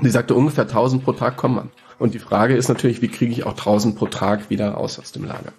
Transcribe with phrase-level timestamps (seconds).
[0.00, 1.70] Die sagte, ungefähr 1000 pro Tag kommen an.
[1.98, 5.12] Und die Frage ist natürlich, wie kriege ich auch 1000 pro Tag wieder raus aus
[5.12, 5.52] dem Lager?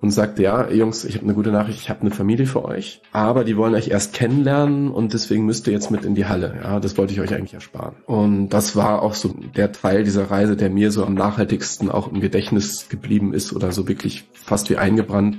[0.00, 3.00] Und sagte, ja, Jungs, ich habe eine gute Nachricht, ich habe eine Familie für euch,
[3.12, 6.58] aber die wollen euch erst kennenlernen und deswegen müsst ihr jetzt mit in die Halle.
[6.60, 7.94] Ja, das wollte ich euch eigentlich ersparen.
[8.06, 12.10] Und das war auch so der Teil dieser Reise, der mir so am nachhaltigsten auch
[12.10, 15.38] im Gedächtnis geblieben ist oder so wirklich fast wie eingebrannt.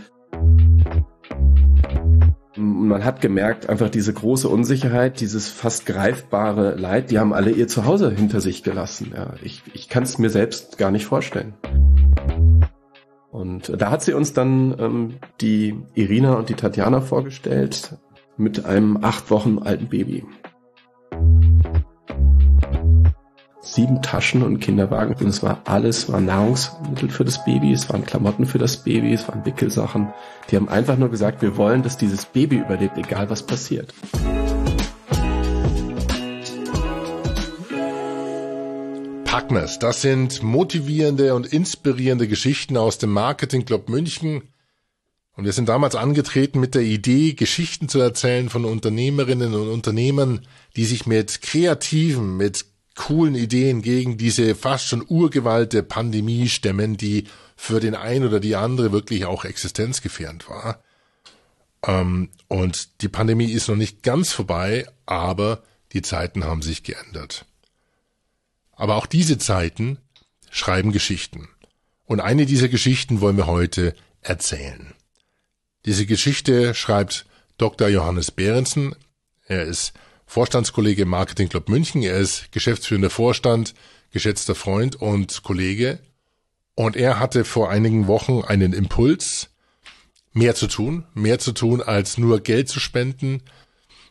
[2.56, 7.68] Man hat gemerkt, einfach diese große Unsicherheit, dieses fast greifbare Leid, die haben alle ihr
[7.68, 9.14] Zuhause hinter sich gelassen.
[9.16, 11.56] Ja, ich ich kann es mir selbst gar nicht vorstellen.
[13.32, 17.98] Und da hat sie uns dann ähm, die Irina und die Tatjana vorgestellt
[18.38, 20.24] mit einem acht Wochen alten Baby
[23.64, 25.16] sieben Taschen und Kinderwagen.
[25.16, 29.14] Und es war alles, war Nahrungsmittel für das Baby, es waren Klamotten für das Baby,
[29.14, 30.14] es waren Wickelsachen.
[30.52, 33.94] Die haben einfach nur gesagt, wir wollen, dass dieses Baby überlebt, egal was passiert.
[39.24, 44.44] Packmas, das sind motivierende und inspirierende Geschichten aus dem Marketing Club München.
[45.36, 50.42] Und wir sind damals angetreten mit der Idee, Geschichten zu erzählen von Unternehmerinnen und Unternehmern,
[50.76, 56.98] die sich mit kreativen, mit coolen Ideen gegen diese fast schon Urgewalt der Pandemie stemmen,
[56.98, 60.84] die für den einen oder die andere wirklich auch existenzgefährdend war.
[61.86, 67.46] Ähm, und die Pandemie ist noch nicht ganz vorbei, aber die Zeiten haben sich geändert.
[68.72, 69.98] Aber auch diese Zeiten
[70.50, 71.50] schreiben Geschichten.
[72.06, 74.94] Und eine dieser Geschichten wollen wir heute erzählen.
[75.86, 77.26] Diese Geschichte schreibt
[77.58, 77.88] Dr.
[77.88, 78.96] Johannes Behrensen.
[79.46, 79.94] Er ist
[80.34, 82.02] Vorstandskollege im Marketing Club München.
[82.02, 83.76] Er ist geschäftsführender Vorstand,
[84.10, 86.00] geschätzter Freund und Kollege.
[86.74, 89.52] Und er hatte vor einigen Wochen einen Impuls,
[90.32, 93.44] mehr zu tun, mehr zu tun als nur Geld zu spenden,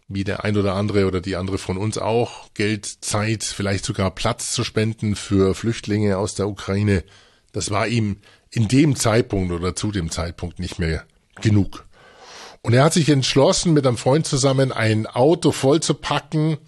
[0.06, 4.12] wie der ein oder andere oder die andere von uns auch, Geld, Zeit, vielleicht sogar
[4.12, 7.02] Platz zu spenden für Flüchtlinge aus der Ukraine.
[7.50, 11.04] Das war ihm in dem Zeitpunkt oder zu dem Zeitpunkt nicht mehr
[11.40, 11.84] genug.
[12.62, 16.58] Und er hat sich entschlossen, mit einem Freund zusammen ein Auto voll zu packen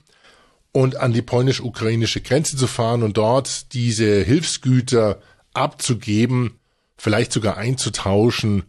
[0.73, 5.21] und an die polnisch-ukrainische Grenze zu fahren und dort diese Hilfsgüter
[5.53, 6.59] abzugeben,
[6.97, 8.65] vielleicht sogar einzutauschen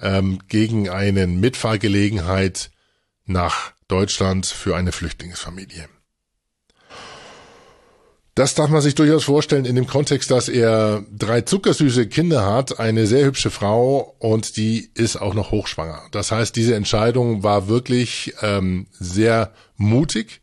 [0.00, 2.70] ähm, gegen eine Mitfahrgelegenheit
[3.26, 5.88] nach Deutschland für eine Flüchtlingsfamilie.
[8.38, 12.78] Das darf man sich durchaus vorstellen in dem Kontext, dass er drei zuckersüße Kinder hat,
[12.78, 16.02] eine sehr hübsche Frau und die ist auch noch hochschwanger.
[16.12, 20.40] Das heißt, diese Entscheidung war wirklich ähm, sehr mutig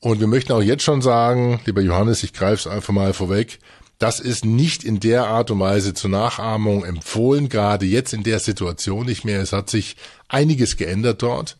[0.00, 3.60] und wir möchten auch jetzt schon sagen, lieber Johannes, ich greife es einfach mal vorweg,
[4.00, 8.40] das ist nicht in der Art und Weise zur Nachahmung empfohlen, gerade jetzt in der
[8.40, 9.40] Situation nicht mehr.
[9.40, 9.94] Es hat sich
[10.26, 11.58] einiges geändert dort.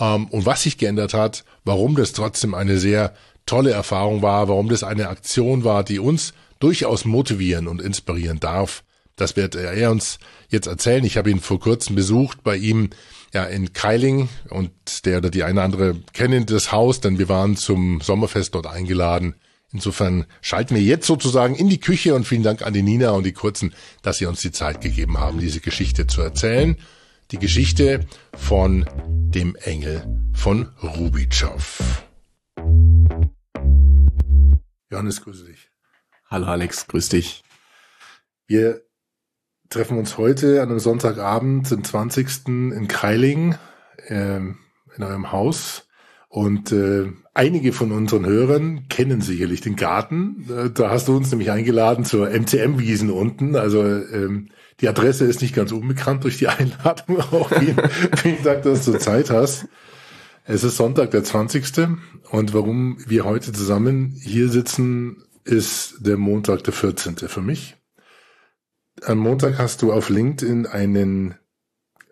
[0.00, 3.14] Ähm, und was sich geändert hat, warum das trotzdem eine sehr
[3.46, 8.84] tolle Erfahrung war, warum das eine Aktion war, die uns durchaus motivieren und inspirieren darf.
[9.16, 11.04] Das wird er uns jetzt erzählen.
[11.04, 12.90] Ich habe ihn vor kurzem besucht bei ihm
[13.34, 14.70] ja in Keiling und
[15.06, 19.34] der oder die eine andere kennen das Haus, denn wir waren zum Sommerfest dort eingeladen.
[19.72, 23.24] Insofern schalten wir jetzt sozusagen in die Küche und vielen Dank an die Nina und
[23.24, 26.76] die Kurzen, dass sie uns die Zeit gegeben haben, diese Geschichte zu erzählen.
[27.30, 28.00] Die Geschichte
[28.34, 30.04] von dem Engel
[30.34, 32.02] von Rubitschow.
[34.92, 35.70] Johannes, grüße dich.
[36.28, 37.42] Hallo Alex, grüß dich.
[38.46, 38.82] Wir
[39.70, 42.46] treffen uns heute an einem Sonntagabend, den 20.
[42.46, 43.54] in Kreiling,
[44.08, 44.58] äh, in
[44.98, 45.88] eurem Haus.
[46.28, 50.46] Und äh, einige von unseren Hörern kennen sicherlich den Garten.
[50.50, 53.56] Äh, da hast du uns nämlich eingeladen zur MCM-Wiesen unten.
[53.56, 57.48] Also ähm, die Adresse ist nicht ganz unbekannt durch die Einladung auch.
[57.48, 57.80] Vielen,
[58.14, 59.68] vielen Dank, dass du Zeit hast.
[60.44, 61.88] Es ist Sonntag, der 20.
[62.30, 67.16] Und warum wir heute zusammen hier sitzen, ist der Montag, der 14.
[67.16, 67.76] für mich.
[69.04, 71.36] Am Montag hast du auf LinkedIn einen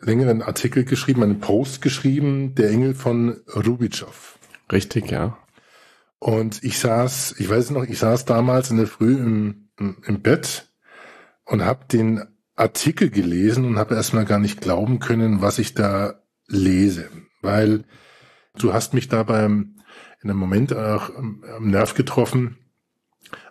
[0.00, 4.38] längeren Artikel geschrieben, einen Post geschrieben, der Engel von Rubitschow.
[4.70, 5.36] Richtig, ja.
[6.20, 10.70] Und ich saß, ich weiß noch, ich saß damals in der Früh im, im Bett
[11.44, 12.22] und habe den
[12.54, 17.08] Artikel gelesen und habe erstmal gar nicht glauben können, was ich da lese.
[17.42, 17.84] Weil
[18.62, 19.76] Du hast mich da beim,
[20.22, 22.58] in einem Moment auch am Nerv getroffen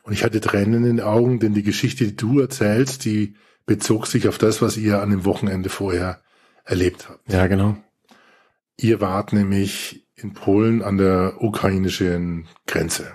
[0.04, 3.36] und ich hatte Tränen in den Augen, denn die Geschichte, die du erzählst, die
[3.66, 6.22] bezog sich auf das, was ihr an dem Wochenende vorher
[6.64, 7.32] erlebt habt.
[7.32, 7.78] Ja, genau.
[8.78, 13.12] Ihr wart nämlich in Polen an der ukrainischen Grenze.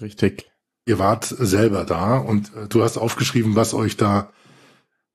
[0.00, 0.50] Richtig.
[0.86, 4.32] Ihr wart selber da und äh, du hast aufgeschrieben, was euch da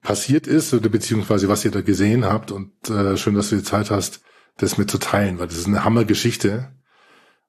[0.02, 3.62] passiert ist oder beziehungsweise was ihr da gesehen habt und äh, schön, dass du die
[3.62, 4.22] Zeit hast,
[4.56, 6.68] das mitzuteilen, weil das ist eine Hammergeschichte.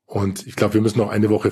[0.05, 1.51] Und ich glaube, wir müssen noch eine Woche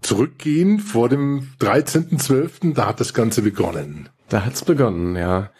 [0.00, 4.08] zurückgehen vor dem 13.12., da hat das Ganze begonnen.
[4.28, 5.50] Da hat's begonnen, ja.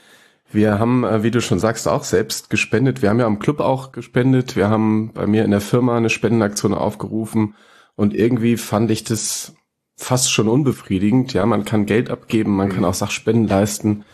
[0.50, 3.02] Wir haben, äh, wie du schon sagst, auch selbst gespendet.
[3.02, 4.54] Wir haben ja am Club auch gespendet.
[4.54, 7.54] Wir haben bei mir in der Firma eine Spendenaktion aufgerufen.
[7.96, 9.54] Und irgendwie fand ich das
[9.96, 11.32] fast schon unbefriedigend.
[11.32, 14.04] Ja, man kann Geld abgeben, man kann auch Sachspenden leisten.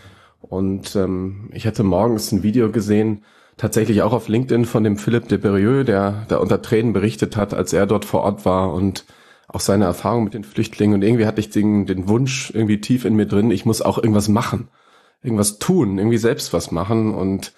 [0.40, 3.24] Und ähm, ich hatte morgens ein Video gesehen,
[3.60, 7.52] tatsächlich auch auf LinkedIn von dem Philipp de Berieux, der, der unter Tränen berichtet hat,
[7.52, 9.04] als er dort vor Ort war und
[9.48, 10.94] auch seine Erfahrung mit den Flüchtlingen.
[10.94, 13.98] Und irgendwie hatte ich den, den Wunsch irgendwie tief in mir drin, ich muss auch
[13.98, 14.68] irgendwas machen,
[15.22, 17.12] irgendwas tun, irgendwie selbst was machen.
[17.12, 17.52] Und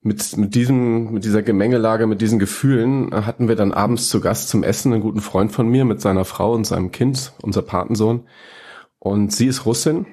[0.00, 4.22] mit, mit diesem, mit dieser Gemengelage, mit diesen Gefühlen äh, hatten wir dann abends zu
[4.22, 7.60] Gast zum Essen einen guten Freund von mir mit seiner Frau und seinem Kind, unser
[7.60, 8.22] Patensohn.
[8.98, 10.06] Und sie ist Russin.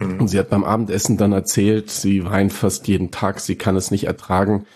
[0.00, 0.20] Mhm.
[0.20, 3.90] Und sie hat beim Abendessen dann erzählt, sie weint fast jeden Tag, sie kann es
[3.90, 4.66] nicht ertragen.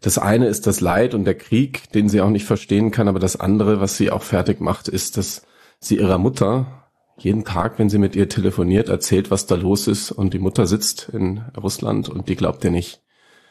[0.00, 3.20] Das eine ist das Leid und der Krieg, den sie auch nicht verstehen kann, aber
[3.20, 5.46] das andere, was sie auch fertig macht, ist, dass
[5.78, 6.82] sie ihrer Mutter
[7.18, 10.66] jeden Tag, wenn sie mit ihr telefoniert, erzählt, was da los ist und die Mutter
[10.66, 13.00] sitzt in Russland und die glaubt ihr nicht.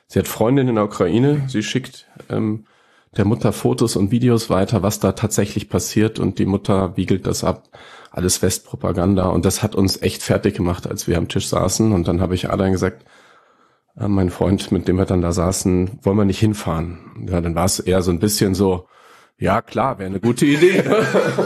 [0.07, 2.65] Sie hat Freundin in der Ukraine, sie schickt ähm,
[3.15, 7.45] der Mutter Fotos und Videos weiter, was da tatsächlich passiert und die Mutter wiegelt das
[7.45, 7.69] ab.
[8.11, 12.07] Alles Westpropaganda und das hat uns echt fertig gemacht, als wir am Tisch saßen und
[12.07, 13.05] dann habe ich Adrian gesagt,
[13.97, 17.25] äh, mein Freund, mit dem wir dann da saßen, wollen wir nicht hinfahren.
[17.27, 18.87] Ja, dann war es eher so ein bisschen so,
[19.37, 20.83] ja klar, wäre eine gute Idee.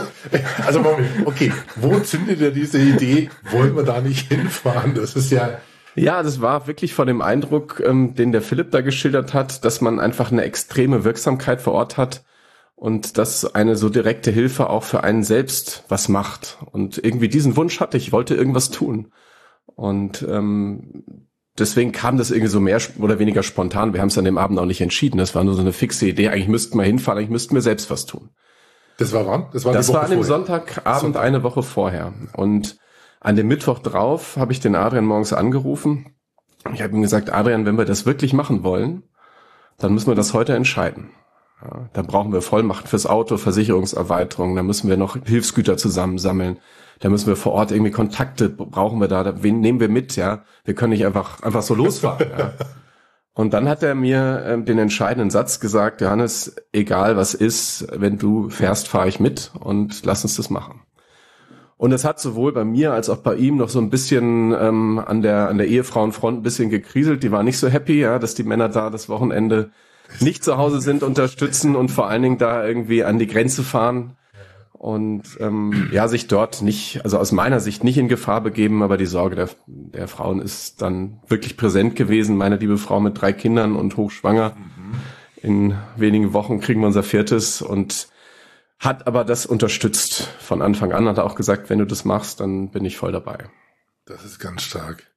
[0.66, 0.84] also
[1.24, 3.30] okay, wo zündet er diese Idee?
[3.50, 4.94] Wollen wir da nicht hinfahren?
[4.94, 5.58] Das ist ja
[5.98, 9.80] ja, das war wirklich von dem Eindruck, ähm, den der Philipp da geschildert hat, dass
[9.80, 12.22] man einfach eine extreme Wirksamkeit vor Ort hat
[12.76, 16.58] und dass eine so direkte Hilfe auch für einen selbst was macht.
[16.70, 19.12] Und irgendwie diesen Wunsch hatte ich, wollte irgendwas tun.
[19.64, 21.04] Und ähm,
[21.58, 23.94] deswegen kam das irgendwie so mehr oder weniger spontan.
[23.94, 25.16] Wir haben es an dem Abend auch nicht entschieden.
[25.16, 26.28] Das war nur so eine fixe Idee.
[26.28, 28.30] Eigentlich müssten wir hinfahren, eigentlich müssten wir selbst was tun.
[28.98, 29.46] Das war wann?
[29.52, 31.22] Das war, das war an dem Sonntagabend Sonntag.
[31.22, 32.12] eine Woche vorher.
[32.34, 32.78] Und
[33.20, 36.14] an dem Mittwoch drauf habe ich den Adrian morgens angerufen.
[36.74, 39.02] Ich habe ihm gesagt, Adrian, wenn wir das wirklich machen wollen,
[39.78, 41.10] dann müssen wir das heute entscheiden.
[41.62, 46.58] Ja, dann brauchen wir Vollmacht fürs Auto, Versicherungserweiterung, dann müssen wir noch Hilfsgüter zusammensammeln,
[47.00, 50.44] da müssen wir vor Ort irgendwie Kontakte brauchen wir da, wen nehmen wir mit, ja?
[50.64, 52.26] Wir können nicht einfach einfach so losfahren.
[52.38, 52.52] ja.
[53.36, 58.16] Und dann hat er mir äh, den entscheidenden Satz gesagt, Johannes, egal was ist, wenn
[58.16, 60.80] du fährst, fahre ich mit und lass uns das machen.
[61.76, 64.98] Und es hat sowohl bei mir als auch bei ihm noch so ein bisschen ähm,
[65.04, 67.22] an der an der Ehefrauenfront ein bisschen gekriselt.
[67.22, 69.70] Die war nicht so happy, ja, dass die Männer da das Wochenende
[70.20, 74.16] nicht zu Hause sind, unterstützen und vor allen Dingen da irgendwie an die Grenze fahren
[74.72, 78.96] und ähm, ja sich dort nicht, also aus meiner Sicht nicht in Gefahr begeben, aber
[78.96, 82.36] die Sorge der, der Frauen ist dann wirklich präsent gewesen.
[82.36, 84.56] Meine liebe Frau mit drei Kindern und hochschwanger.
[85.42, 88.08] In wenigen Wochen kriegen wir unser viertes und
[88.78, 92.40] hat aber das unterstützt von Anfang an, hat er auch gesagt, wenn du das machst,
[92.40, 93.38] dann bin ich voll dabei.
[94.04, 95.10] Das ist ganz stark.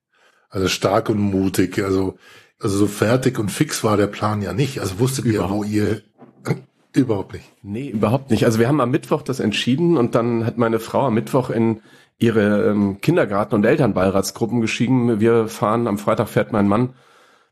[0.49, 1.79] Also stark und mutig.
[1.83, 2.17] Also,
[2.59, 4.79] also so fertig und fix war der Plan ja nicht.
[4.79, 5.67] Also wusstet überhaupt.
[5.67, 6.01] ihr,
[6.43, 6.57] wo ihr
[6.93, 7.45] überhaupt nicht.
[7.63, 8.45] Nee, überhaupt nicht.
[8.45, 11.81] Also wir haben am Mittwoch das entschieden und dann hat meine Frau am Mittwoch in
[12.17, 16.93] ihre ähm, Kindergarten- und Elternbeiratsgruppen geschrieben, wir fahren, am Freitag fährt mein Mann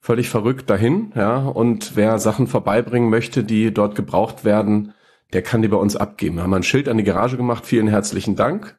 [0.01, 4.94] völlig verrückt dahin, ja, und wer Sachen vorbeibringen möchte, die dort gebraucht werden,
[5.33, 6.36] der kann die bei uns abgeben.
[6.36, 7.65] Wir haben ein Schild an die Garage gemacht.
[7.65, 8.77] Vielen herzlichen Dank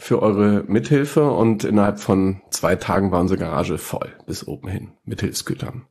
[0.00, 4.92] für eure Mithilfe und innerhalb von zwei Tagen war unsere Garage voll bis oben hin
[5.04, 5.86] mit Hilfsgütern.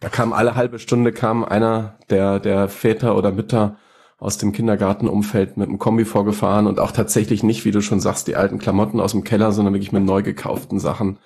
[0.00, 3.76] Da kam alle halbe Stunde kam einer der, der Väter oder Mütter
[4.18, 8.26] aus dem Kindergartenumfeld mit einem Kombi vorgefahren und auch tatsächlich nicht, wie du schon sagst,
[8.26, 11.18] die alten Klamotten aus dem Keller, sondern wirklich mit neu gekauften Sachen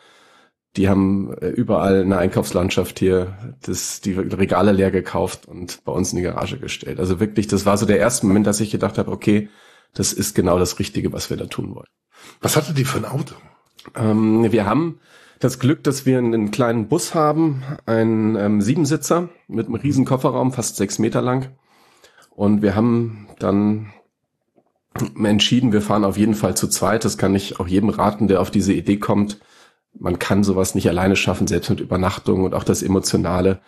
[0.76, 6.12] die haben äh, überall eine Einkaufslandschaft hier das, die Regale leer gekauft und bei uns
[6.12, 6.98] in die Garage gestellt.
[6.98, 9.48] Also wirklich, das war so der erste Moment, dass ich gedacht habe, okay,
[9.94, 11.88] das ist genau das Richtige, was wir da tun wollen.
[12.40, 13.34] Was hatte die für ein Auto?
[13.94, 15.00] Ähm, wir haben
[15.40, 20.52] das Glück, dass wir einen kleinen Bus haben, einen ähm, Siebensitzer mit einem riesen Kofferraum,
[20.52, 21.56] fast sechs Meter lang.
[22.30, 23.92] Und wir haben dann
[25.22, 27.04] entschieden, wir fahren auf jeden Fall zu zweit.
[27.04, 29.38] Das kann ich auch jedem raten, der auf diese Idee kommt
[29.98, 33.60] man kann sowas nicht alleine schaffen, selbst mit Übernachtung und auch das Emotionale.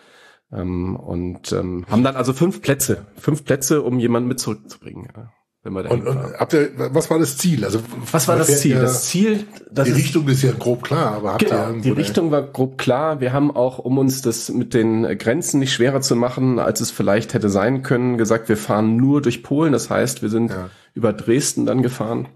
[0.53, 5.09] Ähm, und ähm, haben dann also fünf Plätze, fünf Plätze, um jemanden mit zurückzubringen.
[5.15, 5.33] Ja,
[5.65, 7.65] wenn wir und, und habt ihr, was war das Ziel?
[7.65, 7.81] Also
[8.13, 8.77] was war das Ziel?
[8.77, 11.91] das Ziel, das die ist, Richtung ist ja grob klar, aber habt genau, ihr die
[11.91, 13.21] Richtung war grob klar.
[13.21, 16.91] Wir haben auch, um uns das mit den Grenzen nicht schwerer zu machen, als es
[16.91, 19.73] vielleicht hätte sein können, gesagt, wir fahren nur durch Polen.
[19.73, 20.69] Das heißt, wir sind ja.
[20.93, 22.29] über Dresden dann gefahren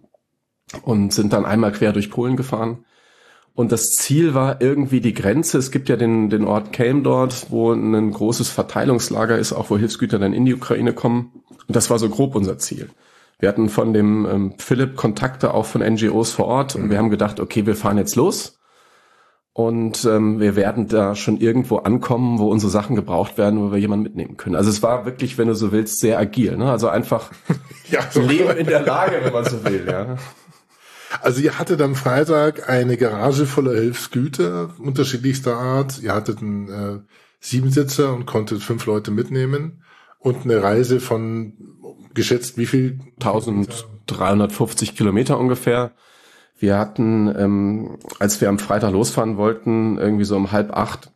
[0.83, 2.85] und sind dann einmal quer durch Polen gefahren
[3.59, 5.59] und das Ziel war irgendwie die Grenze.
[5.59, 9.77] Es gibt ja den, den Ort Kelm dort, wo ein großes Verteilungslager ist, auch wo
[9.77, 11.43] Hilfsgüter dann in die Ukraine kommen.
[11.67, 12.89] Und das war so grob unser Ziel.
[13.39, 17.11] Wir hatten von dem ähm, Philipp Kontakte auch von NGOs vor Ort und wir haben
[17.11, 18.59] gedacht, okay, wir fahren jetzt los
[19.53, 23.79] und ähm, wir werden da schon irgendwo ankommen, wo unsere Sachen gebraucht werden, wo wir
[23.79, 24.57] jemanden mitnehmen können.
[24.57, 26.57] Also es war wirklich, wenn du so willst, sehr agil.
[26.57, 26.71] Ne?
[26.71, 27.31] Also einfach
[27.91, 29.85] ja, so Leben in der Lage, wenn man so will.
[29.89, 30.17] Ja.
[31.23, 36.01] Also ihr hattet am Freitag eine Garage voller Hilfsgüter unterschiedlichster Art.
[36.03, 36.99] Ihr hattet einen äh,
[37.41, 39.83] Siebensitzer und konntet fünf Leute mitnehmen
[40.19, 41.55] und eine Reise von
[42.19, 42.99] geschätzt wie viel?
[43.21, 45.93] 1350 Kilometer ungefähr.
[46.59, 51.13] Wir hatten, ähm, als wir am Freitag losfahren wollten, irgendwie so um halb acht,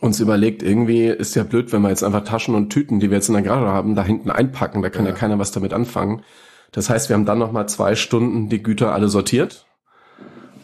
[0.00, 3.18] uns überlegt, irgendwie ist ja blöd, wenn wir jetzt einfach Taschen und Tüten, die wir
[3.18, 4.80] jetzt in der Garage haben, da hinten einpacken.
[4.80, 6.22] Da kann ja, ja keiner was damit anfangen.
[6.72, 9.66] Das heißt, wir haben dann noch mal zwei Stunden die Güter alle sortiert.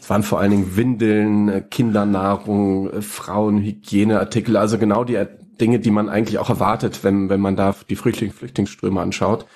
[0.00, 5.18] Es waren vor allen Dingen Windeln, Kindernahrung, Frauenhygieneartikel, also genau die
[5.60, 9.46] Dinge, die man eigentlich auch erwartet, wenn, wenn man da die Flüchtling Flüchtlingsströme anschaut.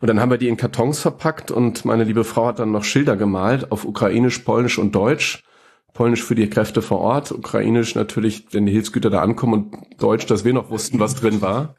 [0.00, 2.84] Und dann haben wir die in Kartons verpackt und meine liebe Frau hat dann noch
[2.84, 5.44] Schilder gemalt auf Ukrainisch, Polnisch und Deutsch.
[5.92, 10.24] Polnisch für die Kräfte vor Ort, Ukrainisch natürlich, wenn die Hilfsgüter da ankommen und Deutsch,
[10.26, 11.74] dass wir noch wussten, was drin war.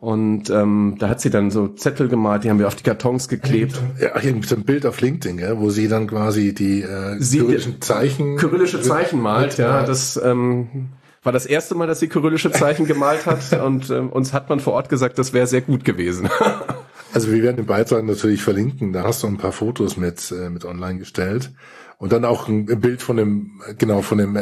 [0.00, 3.26] Und ähm, da hat sie dann so Zettel gemalt, die haben wir auf die Kartons
[3.28, 3.82] geklebt.
[4.00, 7.40] Ja, hier gibt ein Bild auf LinkedIn, ja, wo sie dann quasi die äh, sie,
[7.40, 9.58] kyrillischen Zeichen kyrillische Zeichen malt.
[9.58, 10.90] Ja, das ähm,
[11.22, 14.60] war das erste Mal, dass sie kyrillische Zeichen gemalt hat und ähm, uns hat man
[14.60, 16.28] vor Ort gesagt, das wäre sehr gut gewesen.
[17.12, 18.92] also wir werden den Beitrag natürlich verlinken.
[18.92, 21.52] Da hast du ein paar Fotos mit äh, mit online gestellt
[21.98, 24.40] und dann auch ein Bild von dem genau von dem äh,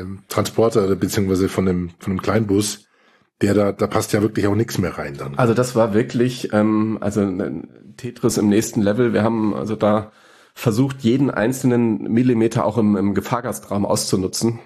[0.00, 2.86] äh, Transporter beziehungsweise von dem von dem Kleinbus
[3.40, 5.34] der da, da passt ja wirklich auch nichts mehr rein dann.
[5.36, 7.28] Also das war wirklich, ähm, also
[7.96, 9.12] Tetris im nächsten Level.
[9.12, 10.12] Wir haben also da
[10.54, 14.60] versucht, jeden einzelnen Millimeter auch im, im Gefahrgastraum auszunutzen.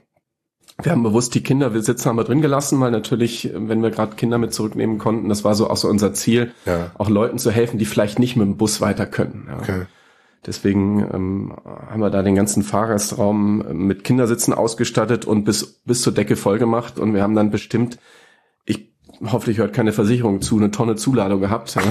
[0.81, 4.39] Wir haben bewusst die Kindersitze haben wir drin gelassen, weil natürlich, wenn wir gerade Kinder
[4.39, 6.93] mit zurücknehmen konnten, das war so auch so unser Ziel, ja.
[6.97, 9.49] auch Leuten zu helfen, die vielleicht nicht mit dem Bus weiter können.
[9.49, 9.59] Ja.
[9.59, 9.83] Okay.
[10.47, 16.15] Deswegen ähm, haben wir da den ganzen Fahrgastraum mit Kindersitzen ausgestattet und bis, bis zur
[16.15, 17.01] Decke voll gemacht.
[17.01, 17.99] Und wir haben dann bestimmt
[19.25, 21.75] hoffentlich hört keine Versicherung zu, eine Tonne Zuladung gehabt.
[21.75, 21.83] Ja.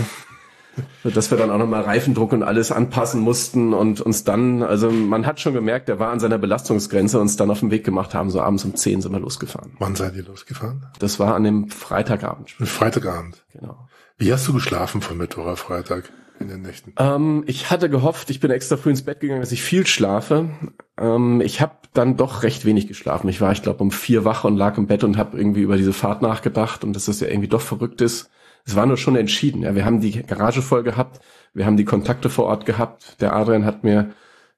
[1.04, 5.26] Dass wir dann auch nochmal Reifendruck und alles anpassen mussten und uns dann, also man
[5.26, 8.30] hat schon gemerkt, der war an seiner Belastungsgrenze, uns dann auf den Weg gemacht haben,
[8.30, 9.72] so abends um 10 sind wir losgefahren.
[9.80, 10.86] Wann seid ihr losgefahren?
[11.00, 12.52] Das war an dem Freitagabend.
[12.52, 13.44] Freitagabend?
[13.54, 13.88] Genau.
[14.18, 16.12] Wie hast du geschlafen von Mittwoch auf Freitag?
[16.40, 16.94] in den Nächten?
[16.98, 20.50] Ähm, ich hatte gehofft, ich bin extra früh ins Bett gegangen, dass ich viel schlafe.
[20.98, 23.28] Ähm, ich habe dann doch recht wenig geschlafen.
[23.30, 25.78] Ich war, ich glaube, um vier wach und lag im Bett und habe irgendwie über
[25.78, 28.30] diese Fahrt nachgedacht und dass das ja irgendwie doch verrückt ist.
[28.68, 29.64] Es war nur schon entschieden.
[29.64, 31.22] Ja, wir haben die Garage voll gehabt,
[31.54, 33.16] wir haben die Kontakte vor Ort gehabt.
[33.22, 34.12] Der Adrian hat mir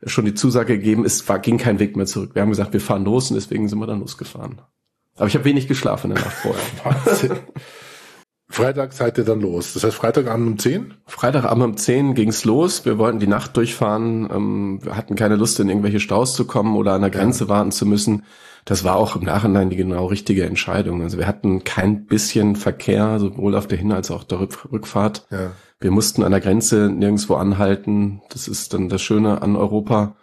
[0.03, 2.31] schon die Zusage gegeben, es war, ging kein Weg mehr zurück.
[2.33, 4.61] Wir haben gesagt, wir fahren los und deswegen sind wir dann losgefahren.
[5.15, 7.37] Aber ich habe wenig geschlafen in der Nacht vorher.
[8.51, 9.73] Freitag seid ihr dann los.
[9.73, 10.95] Das heißt Freitagabend um 10?
[11.05, 12.83] Freitagabend um 10 ging's los.
[12.83, 14.27] Wir wollten die Nacht durchfahren.
[14.33, 17.49] Ähm, wir hatten keine Lust, in irgendwelche Staus zu kommen oder an der Grenze ja.
[17.49, 18.23] warten zu müssen.
[18.69, 21.01] Das war auch im Nachhinein die genau richtige Entscheidung.
[21.01, 25.25] Also wir hatten kein bisschen Verkehr, sowohl auf der Hin- als auch der Rückfahrt.
[25.31, 25.53] Ja.
[25.79, 28.21] Wir mussten an der Grenze nirgendwo anhalten.
[28.29, 30.15] Das ist dann das Schöne an Europa.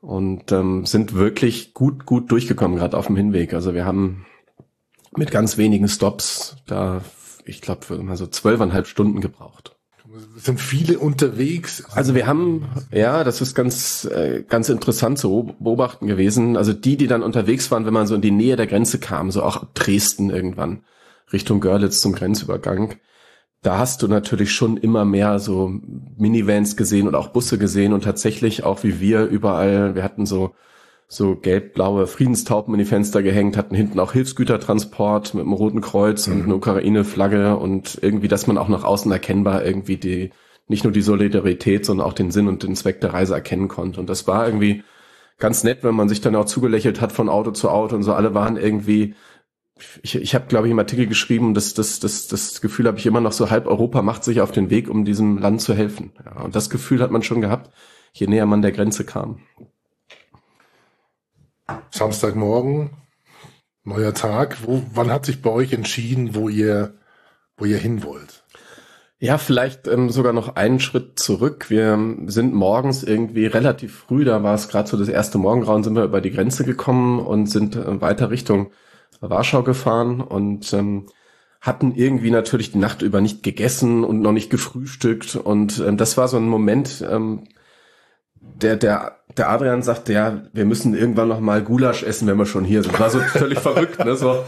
[0.00, 3.54] Und ähm, sind wirklich gut, gut durchgekommen, gerade auf dem Hinweg.
[3.54, 4.26] Also wir haben
[5.16, 7.00] mit ganz wenigen Stops da
[7.46, 9.73] ich glaube, mal so zwölfeinhalb Stunden gebraucht.
[10.36, 11.84] Sind viele unterwegs?
[11.92, 16.56] Also wir haben, ja, das ist ganz, äh, ganz interessant zu beobachten gewesen.
[16.56, 19.30] Also die, die dann unterwegs waren, wenn man so in die Nähe der Grenze kam,
[19.30, 20.84] so auch Dresden irgendwann,
[21.32, 22.96] Richtung Görlitz zum Grenzübergang,
[23.62, 25.72] da hast du natürlich schon immer mehr so
[26.18, 30.54] Minivans gesehen und auch Busse gesehen und tatsächlich auch wie wir überall, wir hatten so
[31.14, 36.26] so gelb-blaue Friedenstauben in die Fenster gehängt, hatten hinten auch Hilfsgütertransport mit einem roten Kreuz
[36.26, 36.34] mhm.
[36.34, 40.30] und eine Ukraine-Flagge und irgendwie, dass man auch nach außen erkennbar irgendwie die,
[40.66, 44.00] nicht nur die Solidarität, sondern auch den Sinn und den Zweck der Reise erkennen konnte.
[44.00, 44.82] Und das war irgendwie
[45.38, 48.14] ganz nett, wenn man sich dann auch zugelächelt hat von Auto zu Auto und so.
[48.14, 49.14] Alle waren irgendwie,
[50.02, 53.06] ich, ich habe, glaube ich, im Artikel geschrieben, dass das, das, das Gefühl habe ich
[53.06, 56.12] immer noch so, halb Europa macht sich auf den Weg, um diesem Land zu helfen.
[56.24, 57.70] Ja, und das Gefühl hat man schon gehabt,
[58.12, 59.40] je näher man der Grenze kam.
[61.90, 62.90] Samstagmorgen,
[63.84, 64.58] neuer Tag.
[64.66, 66.94] Wo, wann hat sich bei euch entschieden, wo ihr,
[67.56, 68.44] wo ihr hin wollt?
[69.18, 71.70] Ja, vielleicht ähm, sogar noch einen Schritt zurück.
[71.70, 75.94] Wir sind morgens irgendwie relativ früh, da war es gerade so das erste Morgengrauen, sind
[75.94, 78.72] wir über die Grenze gekommen und sind äh, weiter Richtung
[79.20, 81.06] Warschau gefahren und ähm,
[81.60, 85.36] hatten irgendwie natürlich die Nacht über nicht gegessen und noch nicht gefrühstückt.
[85.36, 87.44] Und ähm, das war so ein Moment, ähm,
[88.60, 92.46] der, der, der Adrian sagte, ja, wir müssen irgendwann noch mal Gulasch essen, wenn wir
[92.46, 92.98] schon hier sind.
[92.98, 94.16] War so völlig verrückt, ne?
[94.16, 94.44] So,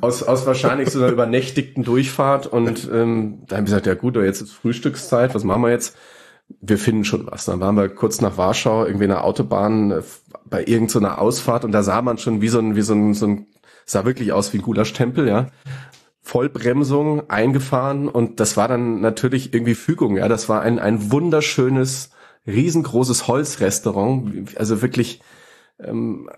[0.00, 4.16] aus, aus wahrscheinlich so einer übernächtigten Durchfahrt und ähm, da haben wir gesagt, ja gut,
[4.16, 5.96] jetzt ist Frühstückszeit, was machen wir jetzt?
[6.60, 7.44] Wir finden schon was.
[7.44, 10.02] Dann waren wir kurz nach Warschau, irgendwie in der Autobahn äh,
[10.46, 13.26] bei irgendeiner Ausfahrt und da sah man schon wie so ein, wie so ein, so
[13.26, 13.46] ein
[13.84, 15.46] sah wirklich aus wie ein Gulasch-Tempel, ja.
[16.22, 20.28] Vollbremsung eingefahren und das war dann natürlich irgendwie Fügung, ja.
[20.28, 22.10] Das war ein, ein wunderschönes,
[22.50, 25.20] riesengroßes Holzrestaurant, also wirklich
[25.82, 26.28] ähm,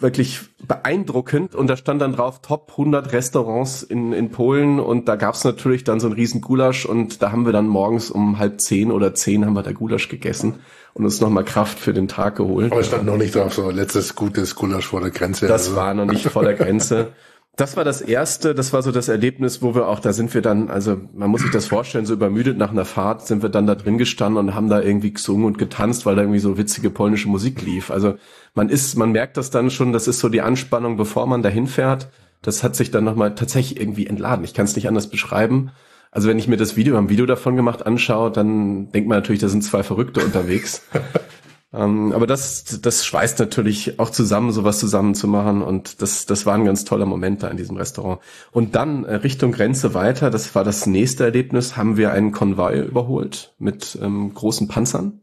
[0.00, 5.16] wirklich beeindruckend und da stand dann drauf Top 100 Restaurants in, in Polen und da
[5.16, 8.60] gab's natürlich dann so ein riesen Gulasch und da haben wir dann morgens um halb
[8.60, 10.54] zehn oder zehn haben wir da Gulasch gegessen
[10.94, 12.72] und uns nochmal Kraft für den Tag geholt.
[12.72, 15.46] Aber es stand noch nicht drauf, so letztes gutes Gulasch vor der Grenze.
[15.46, 15.76] Das also.
[15.76, 17.12] war noch nicht vor der Grenze.
[17.58, 20.42] Das war das erste, das war so das Erlebnis, wo wir auch, da sind wir
[20.42, 23.66] dann, also man muss sich das vorstellen, so übermüdet nach einer Fahrt sind wir dann
[23.66, 26.88] da drin gestanden und haben da irgendwie gesungen und getanzt, weil da irgendwie so witzige
[26.88, 27.90] polnische Musik lief.
[27.90, 28.14] Also
[28.54, 31.66] man ist, man merkt das dann schon, das ist so die Anspannung, bevor man dahin
[31.66, 32.10] fährt.
[32.42, 34.44] Das hat sich dann nochmal tatsächlich irgendwie entladen.
[34.44, 35.72] Ich kann es nicht anders beschreiben.
[36.12, 39.08] Also wenn ich mir das Video, wir haben ein Video davon gemacht, anschaue, dann denkt
[39.08, 40.82] man natürlich, da sind zwei Verrückte unterwegs.
[41.72, 45.62] Ähm, aber das, das schweißt natürlich auch zusammen, sowas zusammen zu machen.
[45.62, 48.20] Und das, das war ein ganz toller Moment da in diesem Restaurant.
[48.52, 52.80] Und dann äh, Richtung Grenze weiter, das war das nächste Erlebnis, haben wir einen Konvoi
[52.80, 55.20] überholt mit ähm, großen Panzern.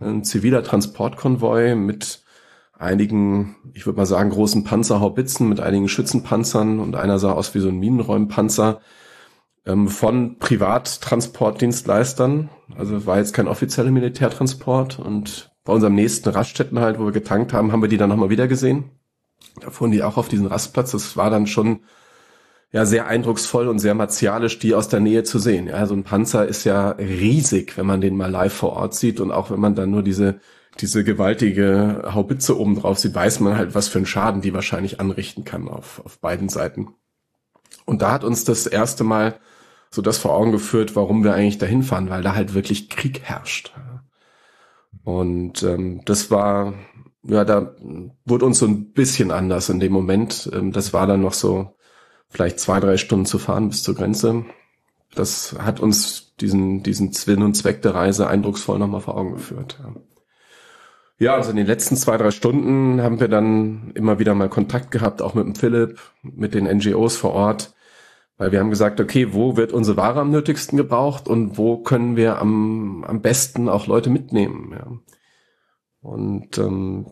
[0.00, 2.22] Ein ziviler Transportkonvoi mit
[2.78, 7.60] einigen, ich würde mal sagen, großen Panzerhaubitzen, mit einigen Schützenpanzern und einer sah aus wie
[7.60, 8.80] so ein Minenräumpanzer
[9.66, 12.48] ähm, von Privattransportdienstleistern.
[12.76, 17.52] Also war jetzt kein offizieller Militärtransport und bei unserem nächsten Raststätten halt, wo wir getankt
[17.52, 18.90] haben, haben wir die dann nochmal wieder gesehen.
[19.60, 20.92] Da fuhren die auch auf diesen Rastplatz.
[20.92, 21.80] Das war dann schon
[22.72, 25.68] ja sehr eindrucksvoll und sehr martialisch, die aus der Nähe zu sehen.
[25.68, 29.20] Ja, so ein Panzer ist ja riesig, wenn man den mal live vor Ort sieht
[29.20, 30.40] und auch wenn man dann nur diese
[30.80, 35.00] diese gewaltige Haubitze oben drauf sieht, weiß man halt, was für einen Schaden die wahrscheinlich
[35.00, 36.94] anrichten kann auf, auf beiden Seiten.
[37.84, 39.38] Und da hat uns das erste Mal
[39.92, 43.20] so das vor Augen geführt, warum wir eigentlich dahin fahren, weil da halt wirklich Krieg
[43.22, 43.72] herrscht.
[45.04, 46.74] Und ähm, das war,
[47.22, 47.74] ja, da
[48.24, 50.50] wurde uns so ein bisschen anders in dem Moment.
[50.52, 51.76] Ähm, das war dann noch so
[52.30, 54.46] vielleicht zwei, drei Stunden zu fahren bis zur Grenze.
[55.14, 59.78] Das hat uns diesen, diesen Sinn und Zweck der Reise eindrucksvoll nochmal vor Augen geführt.
[59.82, 59.94] Ja.
[61.18, 64.90] Ja, also in den letzten zwei, drei Stunden haben wir dann immer wieder mal Kontakt
[64.90, 67.74] gehabt, auch mit dem Philipp, mit den NGOs vor Ort.
[68.38, 72.16] Weil wir haben gesagt, okay, wo wird unsere Ware am nötigsten gebraucht und wo können
[72.16, 74.72] wir am, am besten auch Leute mitnehmen.
[74.72, 74.86] Ja.
[76.00, 77.06] Und ähm,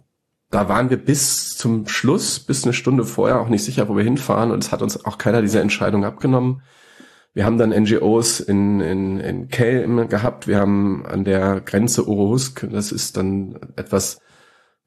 [0.50, 4.02] da waren wir bis zum Schluss, bis eine Stunde vorher auch nicht sicher, wo wir
[4.02, 4.50] hinfahren.
[4.50, 6.62] Und es hat uns auch keiner diese Entscheidung abgenommen.
[7.32, 10.48] Wir haben dann NGOs in, in, in Kelm gehabt.
[10.48, 14.20] Wir haben an der Grenze Orohusk, das ist dann etwas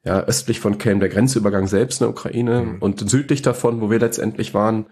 [0.04, 2.62] ja, östlich von Kelm, der Grenzübergang selbst in der Ukraine.
[2.62, 2.82] Mhm.
[2.82, 4.86] Und südlich davon, wo wir letztendlich waren,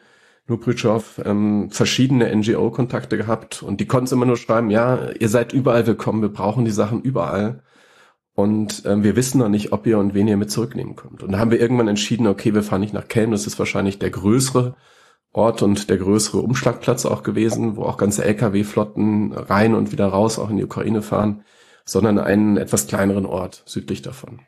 [0.47, 5.87] Lubritschow ähm, verschiedene NGO-Kontakte gehabt und die konnten immer nur schreiben, ja, ihr seid überall
[5.87, 7.63] willkommen, wir brauchen die Sachen überall.
[8.35, 11.23] Und ähm, wir wissen noch nicht, ob ihr und wen ihr mit zurücknehmen könnt.
[11.23, 13.99] Und da haben wir irgendwann entschieden, okay, wir fahren nicht nach Kelm, das ist wahrscheinlich
[13.99, 14.75] der größere
[15.33, 20.39] Ort und der größere Umschlagplatz auch gewesen, wo auch ganze Lkw-Flotten rein und wieder raus
[20.39, 21.45] auch in die Ukraine fahren,
[21.85, 24.41] sondern einen etwas kleineren Ort südlich davon.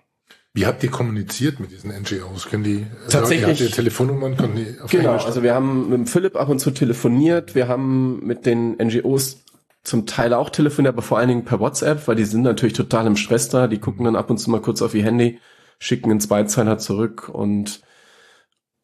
[0.57, 2.47] Wie habt ihr kommuniziert mit diesen NGOs?
[2.47, 4.37] Können die, Tatsächlich, habt ihr Telefonnummern?
[4.37, 7.57] Können die auf genau, also wir haben mit Philipp ab und zu telefoniert.
[7.57, 9.43] Wir haben mit den NGOs
[9.83, 13.09] zum Teil auch telefoniert, aber vor allen Dingen per WhatsApp, weil die sind natürlich total
[13.09, 13.67] im Stress da.
[13.67, 15.41] Die gucken dann ab und zu mal kurz auf ihr Handy,
[15.81, 17.81] schicken einen Zweizeiler zurück und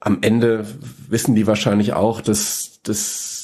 [0.01, 0.67] am Ende
[1.09, 3.40] wissen die wahrscheinlich auch, dass, dass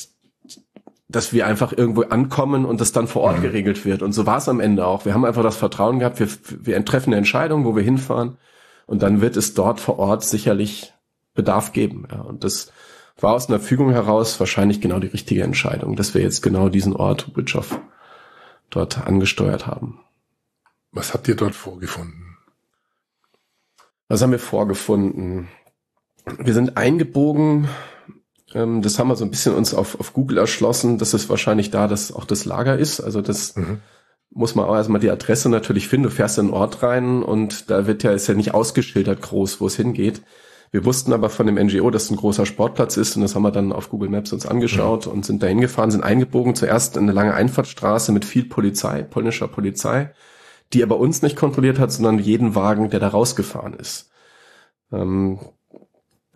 [1.08, 3.42] dass wir einfach irgendwo ankommen und das dann vor Ort mhm.
[3.42, 4.02] geregelt wird.
[4.02, 5.04] Und so war es am Ende auch.
[5.04, 6.28] Wir haben einfach das Vertrauen gehabt, wir,
[6.64, 8.38] wir treffen eine Entscheidung, wo wir hinfahren
[8.86, 10.92] und dann wird es dort vor Ort sicherlich
[11.34, 12.08] Bedarf geben.
[12.10, 12.20] Ja.
[12.20, 12.72] Und das
[13.18, 16.94] war aus einer Fügung heraus wahrscheinlich genau die richtige Entscheidung, dass wir jetzt genau diesen
[16.94, 17.80] Ort Witschow
[18.70, 20.00] dort angesteuert haben.
[20.92, 22.36] Was habt ihr dort vorgefunden?
[24.08, 25.48] Was haben wir vorgefunden?
[26.38, 27.68] Wir sind eingebogen
[28.54, 31.70] ähm, das haben wir so ein bisschen uns auf, auf Google erschlossen, dass es wahrscheinlich
[31.70, 33.00] da dass auch das Lager ist.
[33.00, 33.80] Also das mhm.
[34.30, 36.04] muss man auch erstmal die Adresse natürlich finden.
[36.04, 39.60] Du fährst in den Ort rein und da wird ja, ist ja nicht ausgeschildert groß,
[39.60, 40.22] wo es hingeht.
[40.72, 43.42] Wir wussten aber von dem NGO, dass es ein großer Sportplatz ist und das haben
[43.42, 45.12] wir dann auf Google Maps uns angeschaut mhm.
[45.12, 46.54] und sind da hingefahren, sind eingebogen.
[46.54, 50.12] Zuerst in eine lange Einfahrtstraße mit viel Polizei, polnischer Polizei,
[50.72, 54.10] die aber uns nicht kontrolliert hat, sondern jeden Wagen, der da rausgefahren ist.
[54.92, 55.38] Ähm,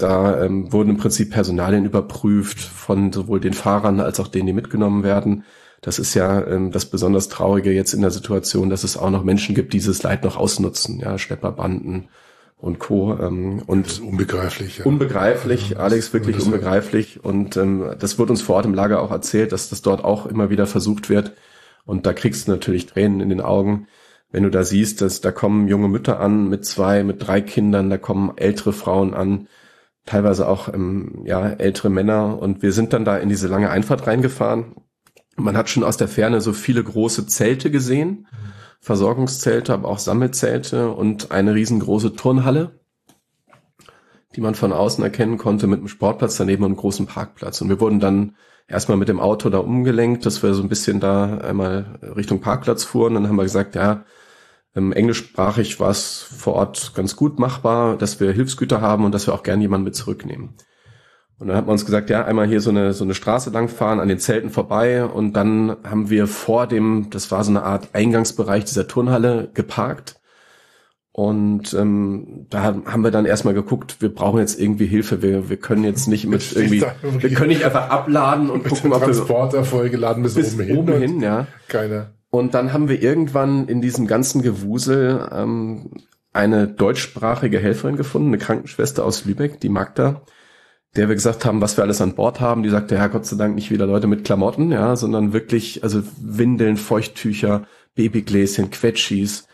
[0.03, 4.53] da ähm, wurden im Prinzip Personalien überprüft von sowohl den Fahrern als auch denen, die
[4.53, 5.45] mitgenommen werden.
[5.81, 9.25] Das ist ja ähm, das besonders Traurige jetzt in der Situation, dass es auch noch
[9.25, 12.09] Menschen gibt, die dieses Leid noch ausnutzen, ja, Schlepperbanden
[12.59, 13.19] und Co.
[13.19, 14.79] Ähm, und unbegreiflich.
[14.79, 14.85] Ja.
[14.85, 17.25] Unbegreiflich, Alex, wirklich unbegreiflich.
[17.25, 20.27] Und ähm, das wird uns vor Ort im Lager auch erzählt, dass das dort auch
[20.27, 21.33] immer wieder versucht wird.
[21.87, 23.87] Und da kriegst du natürlich Tränen in den Augen,
[24.33, 27.91] wenn du da siehst, dass da kommen junge Mütter an mit zwei, mit drei Kindern,
[27.91, 29.49] da kommen ältere Frauen an,
[30.07, 32.39] teilweise auch ähm, ja ältere Männer.
[32.41, 34.77] Und wir sind dann da in diese lange Einfahrt reingefahren.
[35.37, 38.27] Man hat schon aus der Ferne so viele große Zelte gesehen.
[38.81, 42.81] Versorgungszelte, aber auch Sammelzelte und eine riesengroße Turnhalle,
[44.35, 47.61] die man von außen erkennen konnte mit einem Sportplatz daneben und einem großen Parkplatz.
[47.61, 48.37] Und wir wurden dann
[48.69, 52.85] erstmal mit dem Auto da umgelenkt, dass wir so ein bisschen da einmal Richtung Parkplatz
[52.85, 53.15] fuhren.
[53.15, 54.05] Dann haben wir gesagt, ja,
[54.77, 59.27] ähm, englischsprachig war es vor Ort ganz gut machbar, dass wir Hilfsgüter haben und dass
[59.27, 60.55] wir auch gerne jemanden mit zurücknehmen.
[61.39, 63.99] Und dann hat man uns gesagt, ja, einmal hier so eine, so eine Straße langfahren,
[63.99, 67.89] an den Zelten vorbei und dann haben wir vor dem, das war so eine Art
[67.95, 70.17] Eingangsbereich dieser Turnhalle geparkt.
[71.13, 75.57] Und ähm, da haben wir dann erstmal geguckt, wir brauchen jetzt irgendwie Hilfe, wir, wir
[75.57, 79.65] können jetzt nicht mit irgendwie, wir können nicht einfach abladen und gucken, ob wir Transporter
[79.65, 80.77] vollgeladen bis, bis oben hin.
[80.79, 81.47] Oben hin ja.
[81.67, 82.13] Keine.
[82.31, 85.91] Und dann haben wir irgendwann in diesem ganzen Gewusel ähm,
[86.33, 90.23] eine deutschsprachige Helferin gefunden, eine Krankenschwester aus Lübeck, die Magda,
[90.97, 92.63] der wir gesagt haben, was wir alles an Bord haben.
[92.63, 96.03] Die sagte, ja, Gott sei Dank nicht wieder Leute mit Klamotten, ja, sondern wirklich, also
[96.21, 97.67] Windeln, Feuchttücher,
[97.97, 99.49] Babygläschen, Quetschis,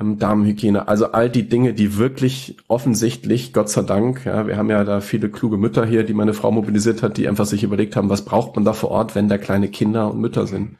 [0.00, 4.70] ähm, Damenhygiene, also all die Dinge, die wirklich offensichtlich, Gott sei Dank, ja, wir haben
[4.70, 7.96] ja da viele kluge Mütter hier, die meine Frau mobilisiert hat, die einfach sich überlegt
[7.96, 10.78] haben, was braucht man da vor Ort, wenn da kleine Kinder und Mütter sind,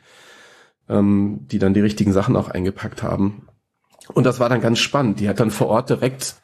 [0.89, 3.49] ähm, die dann die richtigen Sachen auch eingepackt haben.
[4.13, 5.21] Und das war dann ganz spannend.
[5.21, 6.37] Die hat dann vor Ort direkt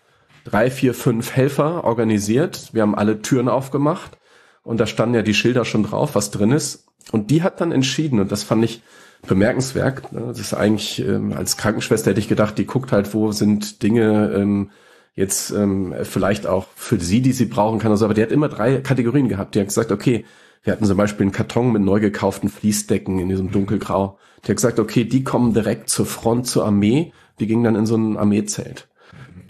[0.45, 2.71] drei, vier, fünf Helfer organisiert.
[2.73, 4.19] Wir haben alle Türen aufgemacht
[4.63, 6.87] und da standen ja die Schilder schon drauf, was drin ist.
[7.13, 8.83] Und die hat dann entschieden, und das fand ich
[9.27, 13.33] bemerkenswert, ne, das ist eigentlich, ähm, als Krankenschwester hätte ich gedacht, die guckt halt, wo
[13.33, 14.71] sind Dinge ähm,
[15.15, 17.91] jetzt ähm, vielleicht auch für sie, die sie brauchen kann.
[17.91, 19.55] Also, aber die hat immer drei Kategorien gehabt.
[19.55, 20.25] Die hat gesagt, okay,
[20.63, 24.19] wir hatten zum Beispiel einen Karton mit neu gekauften Fließdecken in diesem dunkelgrau.
[24.45, 27.13] Die hat gesagt, okay, die kommen direkt zur Front, zur Armee.
[27.39, 28.89] Die gingen dann in so ein Armeezelt.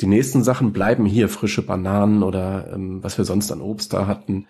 [0.01, 4.07] Die nächsten Sachen bleiben hier, frische Bananen oder ähm, was wir sonst an Obst da
[4.07, 4.47] hatten.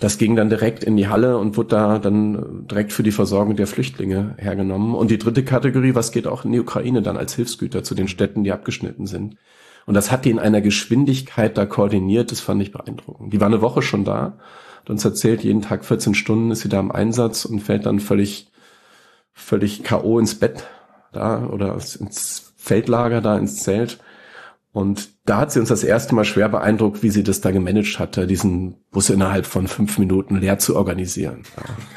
[0.00, 3.56] Das ging dann direkt in die Halle und wurde da dann direkt für die Versorgung
[3.56, 4.94] der Flüchtlinge hergenommen.
[4.94, 8.06] Und die dritte Kategorie, was geht auch in die Ukraine dann als Hilfsgüter zu den
[8.06, 9.36] Städten, die abgeschnitten sind.
[9.86, 13.32] Und das hat die in einer Geschwindigkeit da koordiniert, das fand ich beeindruckend.
[13.32, 14.38] Die war eine Woche schon da,
[14.80, 17.98] hat uns erzählt, jeden Tag 14 Stunden ist sie da im Einsatz und fällt dann
[17.98, 18.50] völlig,
[19.38, 20.18] völlig K.O.
[20.18, 20.66] ins Bett
[21.12, 23.98] da oder ins Feldlager da ins Zelt
[24.72, 27.98] und da hat sie uns das erste Mal schwer beeindruckt, wie sie das da gemanagt
[27.98, 31.42] hatte, diesen Bus innerhalb von fünf Minuten leer zu organisieren.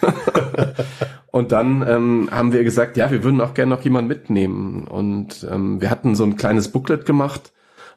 [0.01, 0.13] Ja.
[1.31, 4.87] und dann ähm, haben wir gesagt, ja, wir würden auch gerne noch jemanden mitnehmen.
[4.87, 7.51] Und ähm, wir hatten so ein kleines Booklet gemacht,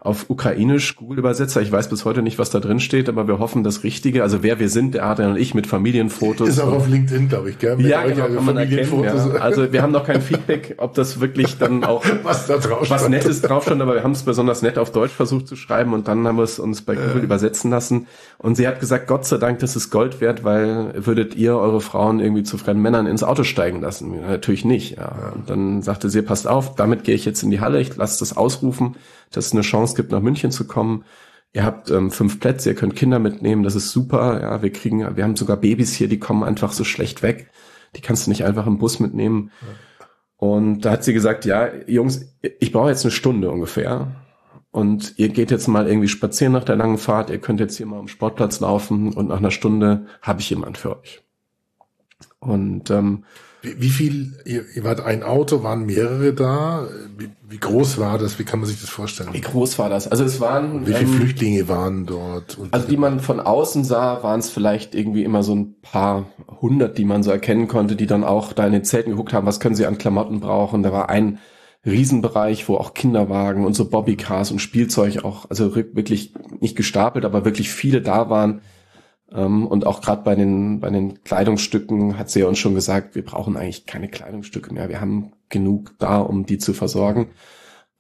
[0.04, 1.62] auf Ukrainisch Google-Übersetzer.
[1.62, 4.22] Ich weiß bis heute nicht, was da drin steht, aber wir hoffen das Richtige.
[4.22, 6.46] Also wer wir sind, der Adrian und ich mit Familienfotos.
[6.46, 7.78] Ist auch auf LinkedIn, glaube ich, gell?
[7.78, 9.14] Mit ja, genau, kann man erkennen, ja.
[9.40, 13.08] Also wir haben noch kein Feedback, ob das wirklich dann auch was da drauf was
[13.08, 16.06] Nettes drauf stand, aber wir haben es besonders nett auf Deutsch versucht zu schreiben und
[16.06, 17.24] dann haben wir es uns bei Google äh.
[17.24, 18.06] übersetzen lassen.
[18.36, 21.80] Und sie hat gesagt, Gott sei Dank, das ist Gold wert, weil würdet ihr eure
[21.80, 24.20] Frauen irgendwie zu fremden Männern ins Auto steigen lassen?
[24.20, 24.98] Natürlich nicht.
[24.98, 25.32] Ja.
[25.34, 28.18] Und dann sagte sie, passt auf, damit gehe ich jetzt in die Halle, ich lasse
[28.18, 28.96] das ausrufen
[29.30, 31.04] dass es eine Chance gibt, nach München zu kommen.
[31.52, 34.40] Ihr habt ähm, fünf Plätze, ihr könnt Kinder mitnehmen, das ist super.
[34.40, 37.50] Ja, wir kriegen, wir haben sogar Babys hier, die kommen einfach so schlecht weg.
[37.96, 39.50] Die kannst du nicht einfach im Bus mitnehmen.
[39.60, 39.68] Ja.
[40.36, 44.08] Und da hat sie gesagt, ja, Jungs, ich brauche jetzt eine Stunde ungefähr.
[44.72, 47.86] Und ihr geht jetzt mal irgendwie spazieren nach der langen Fahrt, ihr könnt jetzt hier
[47.86, 51.22] mal am Sportplatz laufen und nach einer Stunde habe ich jemand für euch.
[52.44, 53.24] Und ähm,
[53.64, 56.86] wie, wie viel, ihr, ihr wart ein Auto, waren mehrere da?
[57.16, 58.38] Wie, wie, groß war das?
[58.38, 59.30] Wie kann man sich das vorstellen?
[59.32, 60.06] Wie groß war das?
[60.06, 60.86] Also es waren.
[60.86, 62.58] Wie viele ähm, Flüchtlinge waren dort?
[62.72, 66.26] Also die man von außen sah, waren es vielleicht irgendwie immer so ein paar
[66.60, 69.46] hundert, die man so erkennen konnte, die dann auch da in den Zelten geguckt haben,
[69.46, 70.82] was können sie an Klamotten brauchen.
[70.82, 71.38] Da war ein
[71.86, 77.44] Riesenbereich, wo auch Kinderwagen und so Bobbycars und Spielzeug auch, also wirklich nicht gestapelt, aber
[77.44, 78.62] wirklich viele da waren
[79.42, 83.24] und auch gerade bei den, bei den Kleidungsstücken hat sie ja uns schon gesagt, wir
[83.24, 84.88] brauchen eigentlich keine Kleidungsstücke mehr.
[84.88, 87.28] Wir haben genug da, um die zu versorgen.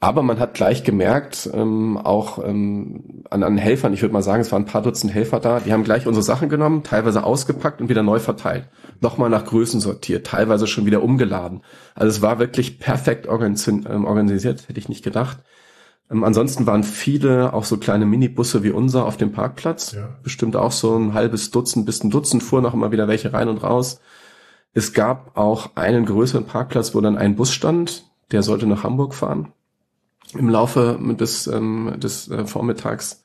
[0.04, 4.42] Aber man hat gleich gemerkt, ähm, auch ähm, an, an Helfern, ich würde mal sagen,
[4.42, 7.80] es waren ein paar Dutzend Helfer da, die haben gleich unsere Sachen genommen, teilweise ausgepackt
[7.80, 8.68] und wieder neu verteilt.
[9.00, 11.62] Nochmal nach Größen sortiert, teilweise schon wieder umgeladen.
[11.94, 15.38] Also es war wirklich perfekt ähm, organisiert, hätte ich nicht gedacht.
[16.10, 19.92] Ähm, ansonsten waren viele auch so kleine Minibusse wie unser auf dem Parkplatz.
[19.92, 20.08] Ja.
[20.22, 23.48] Bestimmt auch so ein halbes Dutzend bis ein Dutzend fuhren auch immer wieder welche rein
[23.48, 24.00] und raus.
[24.72, 29.14] Es gab auch einen größeren Parkplatz, wo dann ein Bus stand, der sollte nach Hamburg
[29.14, 29.52] fahren.
[30.36, 33.22] im Laufe des, ähm, des äh, Vormittags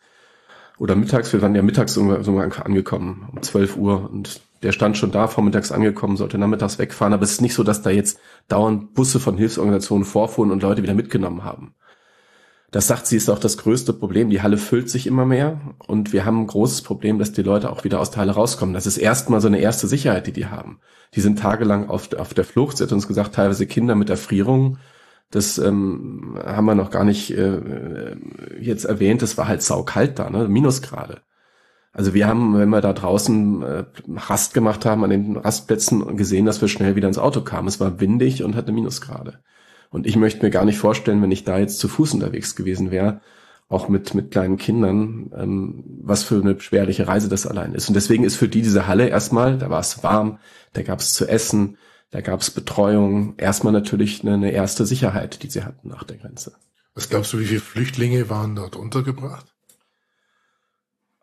[0.78, 5.12] oder mittags, wir waren ja mittags sogar angekommen, um 12 Uhr und der stand schon
[5.12, 8.94] da, vormittags angekommen, sollte nachmittags wegfahren, aber es ist nicht so, dass da jetzt dauernd
[8.94, 11.74] Busse von Hilfsorganisationen vorfuhren und Leute wieder mitgenommen haben.
[12.72, 14.30] Das sagt sie, ist auch das größte Problem.
[14.30, 17.72] Die Halle füllt sich immer mehr und wir haben ein großes Problem, dass die Leute
[17.72, 18.76] auch wieder aus der Halle rauskommen.
[18.76, 20.80] Das ist erstmal so eine erste Sicherheit, die die haben.
[21.16, 22.78] Die sind tagelang auf, auf der Flucht.
[22.78, 24.78] Sie hat uns gesagt, teilweise Kinder mit Erfrierung.
[25.32, 28.16] Das ähm, haben wir noch gar nicht äh,
[28.60, 29.24] jetzt erwähnt.
[29.24, 30.48] Es war halt saukalt da, ne?
[30.48, 31.22] Minusgrade.
[31.92, 36.46] Also wir haben, wenn wir da draußen äh, Rast gemacht haben an den Rastplätzen gesehen,
[36.46, 37.68] dass wir schnell wieder ins Auto kamen.
[37.68, 39.40] Es war windig und hatte Minusgrade.
[39.90, 42.92] Und ich möchte mir gar nicht vorstellen, wenn ich da jetzt zu Fuß unterwegs gewesen
[42.92, 43.22] wäre,
[43.68, 47.88] auch mit, mit kleinen Kindern, ähm, was für eine beschwerliche Reise das allein ist.
[47.88, 50.40] Und deswegen ist für die diese Halle erstmal, da war es warm,
[50.74, 51.78] da gab es zu essen,
[52.10, 56.18] da gab es Betreuung, erstmal natürlich eine, eine erste Sicherheit, die sie hatten nach der
[56.18, 56.54] Grenze.
[56.96, 59.46] Was glaubst du, wie viele Flüchtlinge waren dort untergebracht?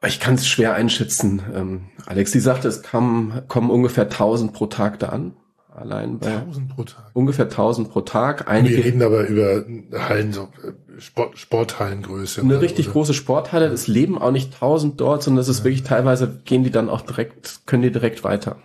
[0.06, 1.42] Ich kann es schwer einschätzen.
[1.52, 5.34] Ähm, Alex, sie sagte, es kam, kommen ungefähr 1000 pro Tag da an
[5.76, 7.10] allein bei 1000 pro Tag.
[7.12, 8.48] ungefähr 1000 pro Tag.
[8.48, 12.40] Einige, Wir reden aber über Hallen, so äh, Sport, Sporthallengröße.
[12.40, 12.94] Eine richtig oder?
[12.94, 13.66] große Sporthalle.
[13.66, 15.64] Es leben auch nicht 1000 dort, sondern es ist ja.
[15.64, 18.56] wirklich teilweise gehen die dann auch direkt, können die direkt weiter.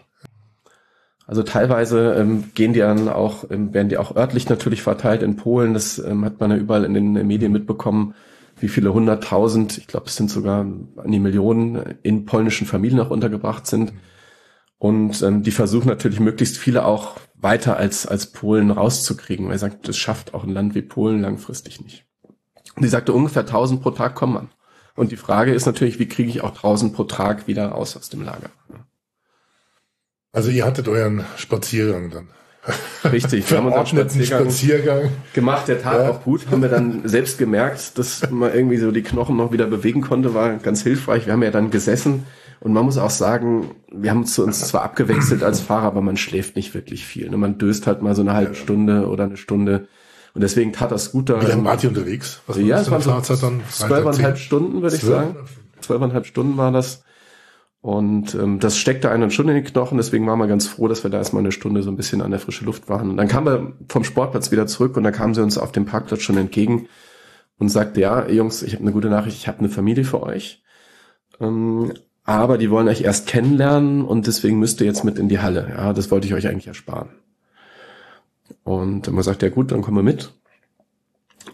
[1.28, 5.36] Also teilweise ähm, gehen die dann auch, ähm, werden die auch örtlich natürlich verteilt in
[5.36, 5.74] Polen.
[5.74, 8.16] Das ähm, hat man ja überall in den Medien mitbekommen,
[8.60, 13.10] wie viele hunderttausend, ich glaube es sind sogar an die Millionen in polnischen Familien auch
[13.10, 13.94] untergebracht sind.
[13.94, 14.00] Mhm
[14.82, 19.60] und ähm, die versuchen natürlich möglichst viele auch weiter als, als Polen rauszukriegen, weil er
[19.60, 22.08] sagt, das schafft auch ein Land wie Polen langfristig nicht.
[22.76, 24.50] Und die sagte, ungefähr 1000 pro Tag kommen man.
[24.96, 28.10] Und die Frage ist natürlich, wie kriege ich auch 1000 pro Tag wieder raus aus
[28.10, 28.50] dem Lager?
[30.32, 32.30] Also ihr hattet euren Spaziergang dann.
[33.04, 36.10] Richtig, wir haben unseren Spaziergang, Spaziergang, gemacht, der tat ja.
[36.10, 39.68] auch gut, haben wir dann selbst gemerkt, dass man irgendwie so die Knochen noch wieder
[39.68, 41.28] bewegen konnte, war ganz hilfreich.
[41.28, 42.26] Wir haben ja dann gesessen
[42.62, 46.56] und man muss auch sagen, wir haben uns zwar abgewechselt als Fahrer, aber man schläft
[46.56, 47.28] nicht wirklich viel.
[47.28, 47.36] Ne?
[47.36, 49.88] Man döst halt mal so eine halbe Stunde oder eine Stunde.
[50.36, 51.42] Und deswegen tat das gut da.
[51.42, 52.40] Wie lange wart ihr unterwegs?
[52.46, 55.38] Was ja, es waren so zwölfeinhalb Stunden, würde ich sagen.
[55.82, 57.04] Zwölfeinhalb Stunden war das.
[57.82, 61.04] Und ähm, das steckte einen schon in die Knochen, deswegen waren wir ganz froh, dass
[61.04, 63.10] wir da erstmal eine Stunde so ein bisschen an der frischen Luft waren.
[63.10, 65.86] Und dann kamen wir vom Sportplatz wieder zurück und da kamen sie uns auf dem
[65.86, 66.88] Parkplatz schon entgegen
[67.58, 70.62] und sagte, ja, Jungs, ich habe eine gute Nachricht, ich habe eine Familie für euch.
[71.40, 71.92] Ähm,
[72.24, 75.68] aber die wollen euch erst kennenlernen und deswegen müsst ihr jetzt mit in die Halle.
[75.70, 77.10] Ja, das wollte ich euch eigentlich ersparen.
[78.64, 80.34] Und man sagt, ja gut, dann kommen wir mit.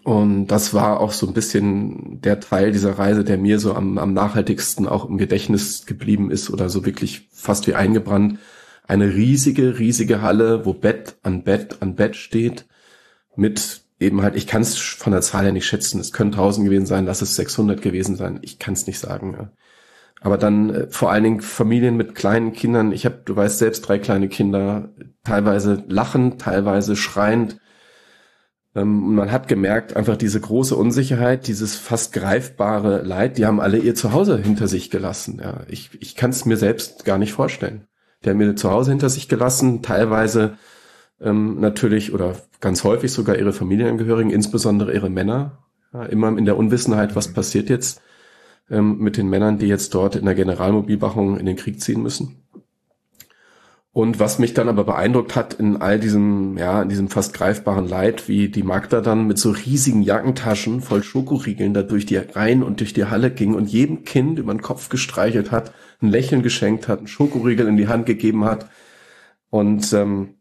[0.04, 3.98] Und das war auch so ein bisschen der Teil dieser Reise, der mir so am,
[3.98, 8.40] am nachhaltigsten auch im Gedächtnis geblieben ist oder so wirklich fast wie eingebrannt.
[8.88, 12.66] Eine riesige, riesige Halle, wo Bett an Bett an Bett steht,
[13.36, 16.00] mit eben halt, ich kann es von der Zahl her nicht schätzen.
[16.00, 18.40] Es können 1000 gewesen sein, lass es 600 gewesen sein.
[18.42, 19.36] Ich kann es nicht sagen.
[19.38, 19.52] Ja.
[20.22, 22.92] Aber dann äh, vor allen Dingen Familien mit kleinen Kindern.
[22.92, 24.90] Ich habe, du weißt selbst, drei kleine Kinder,
[25.24, 27.60] teilweise lachend, teilweise schreiend.
[28.76, 33.78] Ähm, man hat gemerkt, einfach diese große Unsicherheit, dieses fast greifbare Leid, die haben alle
[33.78, 35.40] ihr Zuhause hinter sich gelassen.
[35.44, 37.88] Ja, ich, ich kann es mir selbst gar nicht vorstellen.
[38.24, 40.58] Die haben ihr Zuhause hinter sich gelassen, teilweise
[41.22, 46.58] ähm, natürlich oder ganz häufig sogar ihre Familienangehörigen, insbesondere ihre Männer, ja, immer in der
[46.58, 48.02] Unwissenheit, was passiert jetzt
[48.70, 52.44] ähm, mit den Männern, die jetzt dort in der Generalmobilmachung in den Krieg ziehen müssen.
[53.98, 57.90] Und was mich dann aber beeindruckt hat in all diesem, ja, in diesem fast greifbaren
[57.90, 62.62] Leid, wie die Magda dann mit so riesigen Jackentaschen voll Schokoriegeln da durch die Reihen
[62.62, 66.44] und durch die Halle ging und jedem Kind über den Kopf gestreichelt hat, ein Lächeln
[66.44, 68.70] geschenkt hat, einen Schokoriegel in die Hand gegeben hat.
[69.50, 70.36] Und ähm,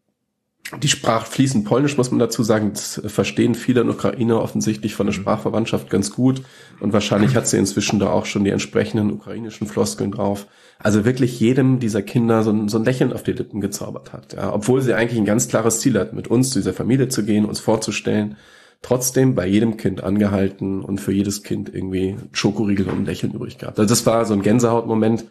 [0.83, 2.73] die sprach fließend Polnisch, muss man dazu sagen.
[2.73, 5.21] Das verstehen viele in Ukraine offensichtlich von der mhm.
[5.21, 6.43] Sprachverwandtschaft ganz gut.
[6.81, 10.47] Und wahrscheinlich hat sie inzwischen da auch schon die entsprechenden ukrainischen Floskeln drauf.
[10.79, 14.35] Also wirklich jedem dieser Kinder so ein, so ein Lächeln auf die Lippen gezaubert hat.
[14.35, 17.25] Ja, obwohl sie eigentlich ein ganz klares Ziel hat, mit uns zu dieser Familie zu
[17.25, 18.37] gehen, uns vorzustellen.
[18.83, 23.59] Trotzdem bei jedem Kind angehalten und für jedes Kind irgendwie Schokoriegel und ein Lächeln übrig
[23.59, 23.79] gehabt.
[23.79, 25.25] Also das war so ein Gänsehautmoment.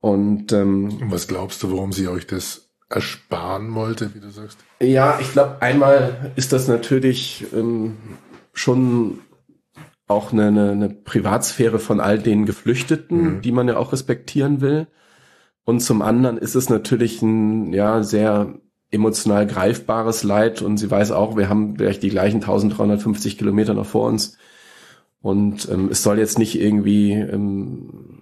[0.00, 4.58] Und, ähm, und was glaubst du, warum sie euch das ersparen wollte, wie du sagst?
[4.80, 7.96] Ja, ich glaube, einmal ist das natürlich ähm,
[8.52, 9.20] schon
[10.06, 13.40] auch eine, eine, eine Privatsphäre von all den Geflüchteten, mhm.
[13.40, 14.86] die man ja auch respektieren will.
[15.64, 18.54] Und zum anderen ist es natürlich ein ja sehr
[18.90, 23.86] emotional greifbares Leid und sie weiß auch, wir haben vielleicht die gleichen 1350 Kilometer noch
[23.86, 24.38] vor uns.
[25.20, 28.13] Und ähm, es soll jetzt nicht irgendwie ähm,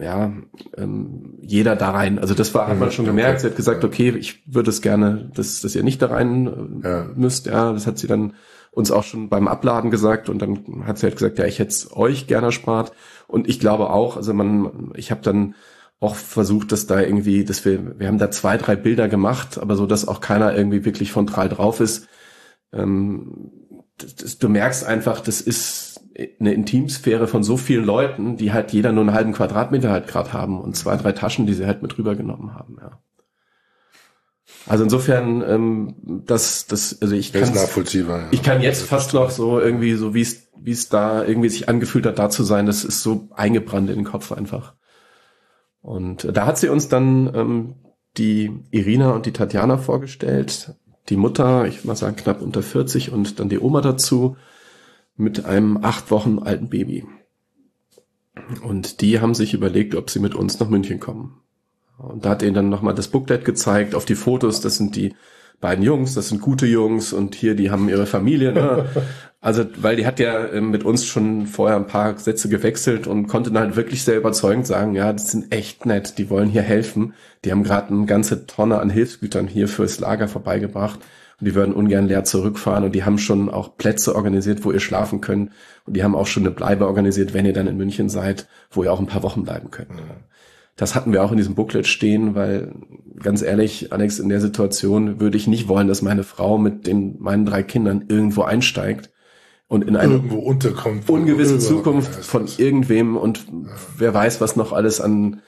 [0.00, 0.32] ja,
[0.76, 2.18] ähm, jeder da rein.
[2.18, 3.38] Also das war, hat man schon gemerkt.
[3.38, 3.40] Okay.
[3.40, 6.88] Sie hat gesagt, okay, ich würde es gerne, dass, dass ihr nicht da rein äh,
[6.88, 7.06] ja.
[7.14, 7.46] müsst.
[7.46, 8.34] Ja, das hat sie dann
[8.70, 11.70] uns auch schon beim Abladen gesagt und dann hat sie halt gesagt, ja, ich hätte
[11.70, 12.92] es euch gerne erspart.
[13.26, 15.54] Und ich glaube auch, also man, ich habe dann
[16.00, 19.74] auch versucht, dass da irgendwie, dass wir, wir haben da zwei, drei Bilder gemacht, aber
[19.74, 22.08] so, dass auch keiner irgendwie wirklich frontal drauf ist.
[22.72, 23.50] Ähm,
[23.98, 26.00] das, das, du merkst einfach, das ist
[26.40, 30.32] eine Intimsphäre von so vielen Leuten, die halt jeder nur einen halben Quadratmeter halt gerade
[30.32, 32.98] haben und zwei, drei Taschen, die sie halt mit rübergenommen haben, ja.
[34.66, 35.94] Also insofern, ähm,
[36.26, 38.18] das, das, also ich kann nachvollziehbar.
[38.18, 38.28] Ja.
[38.32, 41.68] Ich kann jetzt fast noch so irgendwie, so wie es, wie es da irgendwie sich
[41.68, 44.74] angefühlt hat, da zu sein, das ist so eingebrannt in den Kopf einfach.
[45.80, 47.74] Und da hat sie uns dann ähm,
[48.18, 50.74] die Irina und die Tatjana vorgestellt,
[51.08, 54.36] die Mutter, ich würde mal sagen knapp unter 40 und dann die Oma dazu
[55.16, 57.06] mit einem acht Wochen alten Baby.
[58.62, 61.40] Und die haben sich überlegt, ob sie mit uns nach München kommen.
[61.98, 64.60] Und da hat ihnen dann nochmal das Booklet gezeigt auf die Fotos.
[64.60, 65.14] Das sind die
[65.60, 68.52] beiden Jungs, das sind gute Jungs und hier, die haben ihre Familie.
[68.52, 68.86] Ne?
[69.40, 73.28] Also, weil die hat ja ähm, mit uns schon vorher ein paar Sätze gewechselt und
[73.28, 76.62] konnte dann halt wirklich sehr überzeugend sagen, ja, die sind echt nett, die wollen hier
[76.62, 77.14] helfen.
[77.44, 80.98] Die haben gerade eine ganze Tonne an Hilfsgütern hier fürs Lager vorbeigebracht
[81.38, 84.80] und die würden ungern leer zurückfahren und die haben schon auch Plätze organisiert, wo ihr
[84.80, 85.52] schlafen könnt
[85.86, 88.82] und die haben auch schon eine Bleibe organisiert, wenn ihr dann in München seid, wo
[88.82, 89.94] ihr auch ein paar Wochen bleiben könnt.
[89.94, 90.24] Mhm.
[90.78, 92.72] Das hatten wir auch in diesem Booklet stehen, weil
[93.18, 97.16] ganz ehrlich, Alex, in der Situation würde ich nicht wollen, dass meine Frau mit den
[97.18, 99.10] meinen drei Kindern irgendwo einsteigt
[99.66, 103.70] und in eine irgendwo unterkommt, ungewisse Zukunft von irgendwem und ja.
[103.98, 105.42] wer weiß, was noch alles an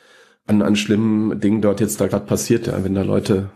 [0.46, 3.50] an, an schlimmen Dingen dort jetzt da gerade passiert, ja, wenn da Leute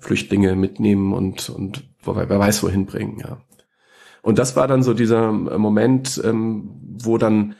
[0.00, 3.38] Flüchtlinge mitnehmen und und wer weiß wohin bringen, ja.
[4.22, 7.54] Und das war dann so dieser Moment, ähm, wo dann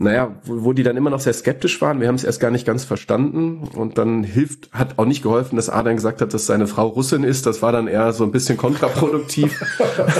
[0.00, 2.00] naja, wo, wo die dann immer noch sehr skeptisch waren.
[2.00, 3.68] Wir haben es erst gar nicht ganz verstanden.
[3.74, 7.24] Und dann hilft, hat auch nicht geholfen, dass Adrian gesagt hat, dass seine Frau Russin
[7.24, 7.46] ist.
[7.46, 9.60] Das war dann eher so ein bisschen kontraproduktiv.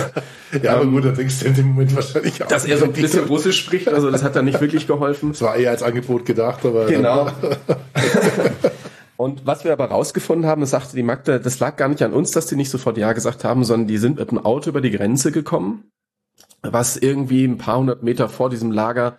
[0.62, 2.48] ja, aber gut, da denkst du in dem Moment wahrscheinlich auch.
[2.48, 5.30] Dass er so ein bisschen Russisch spricht, also das hat dann nicht wirklich geholfen.
[5.30, 6.86] Das war eher als Angebot gedacht, aber.
[6.86, 7.30] Genau.
[9.16, 12.12] Und was wir aber rausgefunden haben, das sagte die Magda, das lag gar nicht an
[12.12, 14.80] uns, dass die nicht sofort Ja gesagt haben, sondern die sind mit dem Auto über
[14.80, 15.84] die Grenze gekommen,
[16.62, 19.18] was irgendwie ein paar hundert Meter vor diesem Lager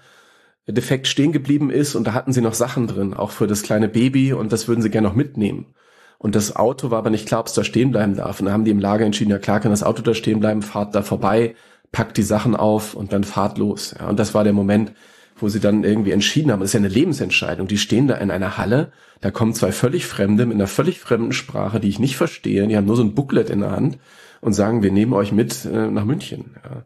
[0.68, 3.90] defekt stehen geblieben ist und da hatten sie noch Sachen drin, auch für das kleine
[3.90, 5.74] Baby und das würden sie gerne noch mitnehmen.
[6.20, 8.40] Und das Auto war aber nicht klar, ob es da stehen bleiben darf.
[8.40, 10.62] Und da haben die im Lager entschieden, ja klar kann das Auto da stehen bleiben,
[10.62, 11.56] fahrt da vorbei,
[11.92, 13.96] packt die Sachen auf und dann fahrt los.
[13.98, 14.94] Ja, und das war der Moment,
[15.38, 17.68] wo sie dann irgendwie entschieden haben, das ist ja eine Lebensentscheidung.
[17.68, 18.92] Die stehen da in einer Halle,
[19.22, 22.76] da kommen zwei völlig Fremde mit einer völlig fremden Sprache, die ich nicht verstehe, die
[22.76, 23.98] haben nur so ein Booklet in der Hand
[24.42, 26.56] und sagen, wir nehmen euch mit äh, nach München.
[26.64, 26.84] Ja.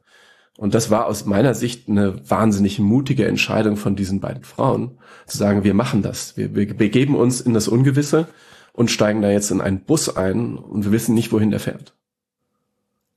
[0.57, 5.37] Und das war aus meiner Sicht eine wahnsinnig mutige Entscheidung von diesen beiden Frauen, zu
[5.37, 6.37] sagen, wir machen das.
[6.37, 8.27] Wir, wir begeben uns in das Ungewisse
[8.71, 11.95] und steigen da jetzt in einen Bus ein und wir wissen nicht, wohin der fährt.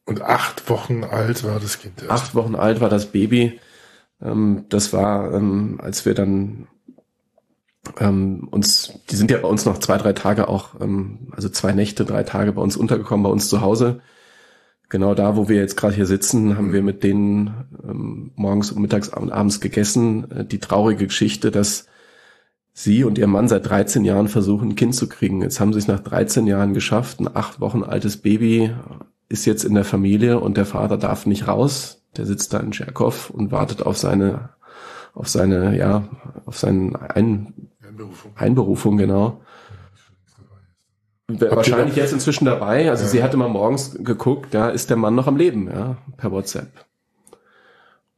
[0.06, 2.00] Und acht Wochen alt war das Kind.
[2.00, 2.10] Erst.
[2.10, 3.60] Acht Wochen alt war das Baby.
[4.22, 6.68] Ähm, das war, ähm, als wir dann
[7.98, 10.80] ähm, uns, die sind ja bei uns noch zwei, drei Tage auch,
[11.30, 14.00] also zwei Nächte, drei Tage bei uns untergekommen, bei uns zu Hause
[14.88, 18.82] genau da, wo wir jetzt gerade hier sitzen, haben wir mit denen ähm, morgens und
[18.82, 20.30] mittags und abends gegessen.
[20.30, 21.86] Äh, die traurige Geschichte, dass
[22.72, 25.42] sie und ihr Mann seit 13 Jahren versuchen, ein Kind zu kriegen.
[25.42, 27.20] Jetzt haben sie es nach 13 Jahren geschafft.
[27.20, 28.74] Ein acht Wochen altes Baby
[29.28, 32.02] ist jetzt in der Familie und der Vater darf nicht raus.
[32.16, 34.50] Der sitzt da in Tscherkow und wartet auf seine,
[35.14, 36.08] auf seine, ja,
[36.44, 37.54] auf seinen Ein
[37.86, 38.32] Einberufung.
[38.34, 39.40] Einberufung, genau.
[41.28, 42.88] Wahrscheinlich jetzt inzwischen dabei.
[42.90, 43.10] Also ja.
[43.10, 46.86] sie hatte mal morgens geguckt, da ist der Mann noch am Leben, ja, per WhatsApp.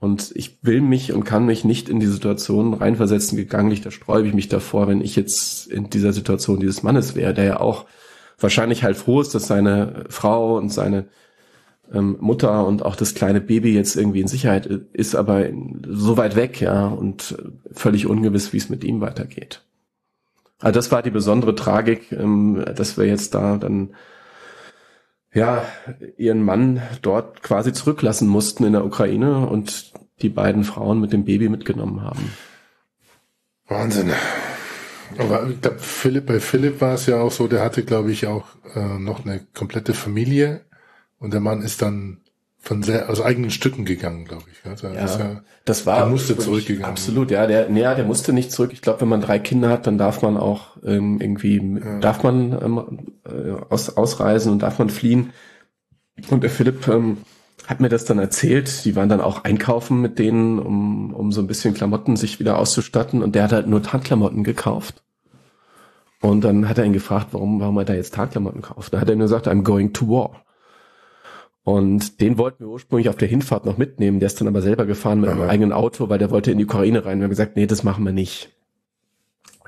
[0.01, 4.29] Und ich will mich und kann mich nicht in die Situation reinversetzen, gegangen, da sträube
[4.29, 7.87] ich mich davor, wenn ich jetzt in dieser Situation dieses Mannes wäre, der ja auch
[8.39, 11.09] wahrscheinlich halt froh ist, dass seine Frau und seine
[11.93, 15.47] ähm, Mutter und auch das kleine Baby jetzt irgendwie in Sicherheit ist, aber
[15.89, 17.37] so weit weg, ja, und
[17.73, 19.63] völlig ungewiss, wie es mit ihm weitergeht.
[20.61, 23.95] Also das war die besondere Tragik, ähm, dass wir jetzt da dann
[25.33, 25.65] ja
[26.17, 31.25] ihren Mann dort quasi zurücklassen mussten in der Ukraine und die beiden Frauen mit dem
[31.25, 32.33] Baby mitgenommen haben.
[33.69, 34.11] Wahnsinn.
[35.17, 38.27] Aber ich glaub, Philipp, bei Philipp war es ja auch so, der hatte, glaube ich,
[38.27, 40.65] auch äh, noch eine komplette Familie
[41.19, 42.21] und der Mann ist dann
[42.69, 44.71] von sehr, aus eigenen Stücken gegangen, glaube ich.
[44.71, 46.01] Also ja, ja, das war.
[46.01, 46.91] Der musste zurückgegangen.
[46.91, 47.47] Absolut, ja.
[47.47, 48.75] Der, nee, der musste nicht zurück.
[48.75, 51.99] Ich glaube, wenn man drei Kinder hat, dann darf man auch ähm, irgendwie, ja.
[52.01, 55.33] darf man ähm, äh, aus, ausreisen und darf man fliehen.
[56.29, 57.17] Und der Philipp ähm,
[57.67, 58.85] hat mir das dann erzählt.
[58.85, 62.59] Die waren dann auch einkaufen mit denen, um, um so ein bisschen Klamotten sich wieder
[62.59, 63.23] auszustatten.
[63.23, 65.03] Und der hat halt nur Tarnklamotten gekauft.
[66.21, 68.93] Und dann hat er ihn gefragt, warum, warum er da jetzt Tarnklamotten kauft.
[68.93, 70.45] Da hat er nur gesagt, I'm going to war.
[71.65, 74.21] Und den wollten wir ursprünglich auf der Hinfahrt noch mitnehmen.
[74.21, 76.65] Der ist dann aber selber gefahren mit einem eigenen Auto, weil der wollte in die
[76.65, 77.19] Ukraine rein.
[77.19, 78.51] Wir haben gesagt, nee, das machen wir nicht.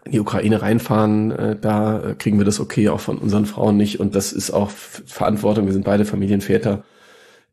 [0.06, 3.76] In die Ukraine reinfahren, äh, da äh, kriegen wir das okay auch von unseren Frauen
[3.76, 4.00] nicht.
[4.00, 5.66] Und das ist auch Verantwortung.
[5.66, 6.84] Wir sind beide Familienväter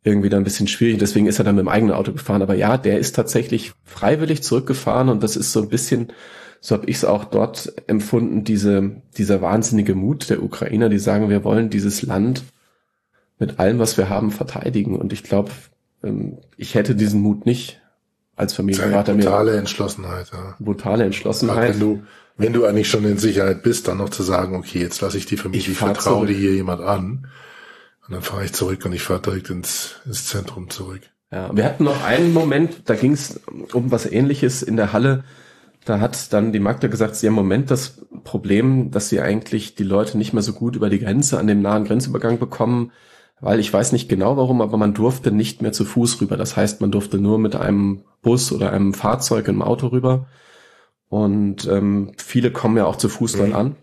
[0.08, 0.98] irgendwie da ein bisschen schwierig.
[1.00, 2.42] Deswegen ist er dann mit dem eigenen Auto gefahren.
[2.42, 6.14] Aber ja, der ist tatsächlich freiwillig zurückgefahren und das ist so ein bisschen,
[6.62, 11.30] so habe ich es auch dort empfunden, diese, dieser wahnsinnige Mut der Ukrainer, die sagen,
[11.30, 12.44] wir wollen dieses Land
[13.40, 14.98] mit allem, was wir haben, verteidigen.
[14.98, 15.52] Und ich glaube,
[16.04, 17.82] ähm, ich hätte diesen Mut nicht
[18.36, 19.14] als Familienvater.
[19.14, 20.56] Brutale Entschlossenheit, ja.
[20.60, 21.74] Brutale Entschlossenheit.
[21.74, 22.04] Wenn du,
[22.38, 25.26] wenn du eigentlich schon in Sicherheit bist, dann noch zu sagen, okay, jetzt lasse ich
[25.26, 27.28] die Familie, ich, ich vertraue dir hier jemand an
[28.08, 31.02] und dann fahre ich zurück und ich fahre direkt ins, ins Zentrum zurück.
[31.32, 33.42] Ja, wir hatten noch einen Moment, da ging es
[33.74, 35.26] um was ähnliches in der Halle.
[35.84, 39.76] Da hat dann die Magda gesagt, sie haben im Moment das Problem, dass sie eigentlich
[39.76, 42.92] die Leute nicht mehr so gut über die Grenze an dem nahen Grenzübergang bekommen,
[43.40, 46.38] weil ich weiß nicht genau warum, aber man durfte nicht mehr zu Fuß rüber.
[46.38, 50.28] Das heißt, man durfte nur mit einem Bus oder einem Fahrzeug, einem Auto rüber.
[51.10, 53.40] Und ähm, viele kommen ja auch zu Fuß mhm.
[53.40, 53.76] dann an.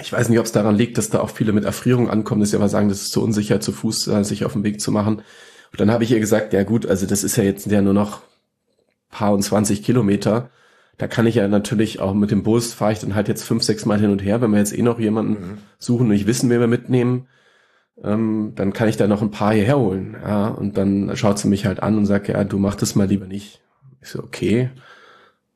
[0.00, 2.50] Ich weiß nicht, ob es daran liegt, dass da auch viele mit Erfrierung ankommen, dass
[2.50, 4.90] sie aber sagen, das ist zu unsicher, zu Fuß äh, sich auf den Weg zu
[4.90, 5.18] machen.
[5.70, 7.94] Und dann habe ich ihr gesagt, ja gut, also das ist ja jetzt ja nur
[7.94, 8.22] noch
[9.10, 10.50] paar und 20 Kilometer.
[10.98, 13.62] Da kann ich ja natürlich auch mit dem Bus fahre ich dann halt jetzt fünf,
[13.62, 15.58] sechs Mal hin und her, wenn wir jetzt eh noch jemanden mhm.
[15.78, 17.28] suchen und nicht wissen, wen wir mitnehmen,
[18.02, 20.16] ähm, dann kann ich da noch ein paar hierher holen.
[20.22, 23.06] Ja, und dann schaut sie mich halt an und sagt, ja, du mach das mal
[23.06, 23.60] lieber nicht.
[24.00, 24.70] Ich so, okay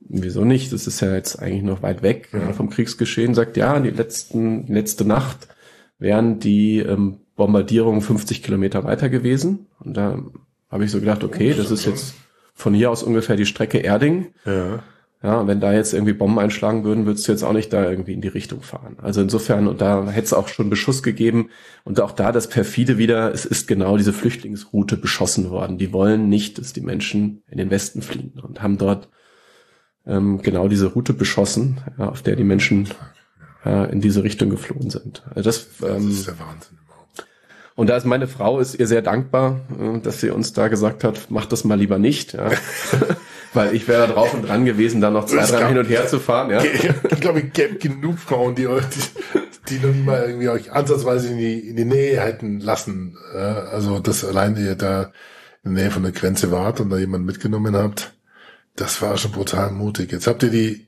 [0.08, 0.72] wieso nicht?
[0.72, 2.54] Das ist ja jetzt eigentlich noch weit weg mhm.
[2.54, 3.34] vom Kriegsgeschehen.
[3.34, 5.48] Sagt, ja, die letzten, die letzte Nacht
[5.98, 9.66] wären die ähm, Bombardierungen 50 Kilometer weiter gewesen.
[9.80, 10.18] Und da
[10.70, 12.14] habe ich so gedacht, okay, das ist jetzt
[12.54, 14.28] von hier aus ungefähr die Strecke Erding.
[14.44, 14.82] Ja.
[15.20, 18.12] Ja, wenn da jetzt irgendwie Bomben einschlagen würden, würdest du jetzt auch nicht da irgendwie
[18.12, 18.98] in die Richtung fahren.
[19.02, 21.50] Also insofern, und da hätte es auch schon Beschuss gegeben.
[21.82, 25.76] Und auch da das perfide wieder, es ist genau diese Flüchtlingsroute beschossen worden.
[25.76, 29.08] Die wollen nicht, dass die Menschen in den Westen fliehen und haben dort
[30.06, 32.88] ähm, genau diese Route beschossen, ja, auf der die Menschen
[33.64, 35.24] äh, in diese Richtung geflohen sind.
[35.30, 36.78] Also das, ähm, das ist der Wahnsinn.
[37.74, 41.02] Und da ist meine Frau ist ihr sehr dankbar, äh, dass sie uns da gesagt
[41.02, 42.34] hat, mach das mal lieber nicht.
[42.34, 42.50] Ja.
[43.54, 46.06] Weil ich wäre da drauf und dran gewesen, da noch zwei, drei hin und her
[46.06, 46.50] zu fahren.
[46.50, 46.62] Ja.
[47.10, 48.84] Ich glaube, ich gäbe genug Frauen, die euch,
[49.68, 53.16] die, die noch mal irgendwie euch ansatzweise in die, in die Nähe hätten lassen.
[53.34, 55.12] Also, dass allein ihr da
[55.64, 58.12] in der Nähe von der Grenze wart und da jemanden mitgenommen habt.
[58.76, 60.12] Das war schon brutal mutig.
[60.12, 60.86] Jetzt habt ihr die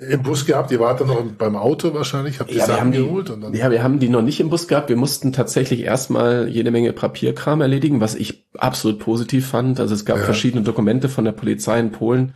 [0.00, 3.30] im Bus gehabt, ihr wart dann noch beim Auto wahrscheinlich, habt ihr ja, Sachen geholt?
[3.30, 4.88] Und dann ja, wir haben die noch nicht im Bus gehabt.
[4.88, 9.80] Wir mussten tatsächlich erstmal jede Menge Papierkram erledigen, was ich absolut positiv fand.
[9.80, 10.24] Also es gab ja.
[10.24, 12.34] verschiedene Dokumente von der Polizei in Polen.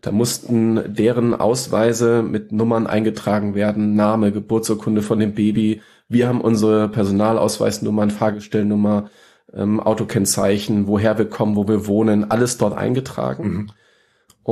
[0.00, 5.82] Da mussten deren Ausweise mit Nummern eingetragen werden, Name, Geburtsurkunde von dem Baby.
[6.08, 9.10] Wir haben unsere Personalausweisnummern, Fahrgestellnummer,
[9.52, 13.48] ähm, Autokennzeichen, woher wir kommen, wo wir wohnen, alles dort eingetragen.
[13.48, 13.70] Mhm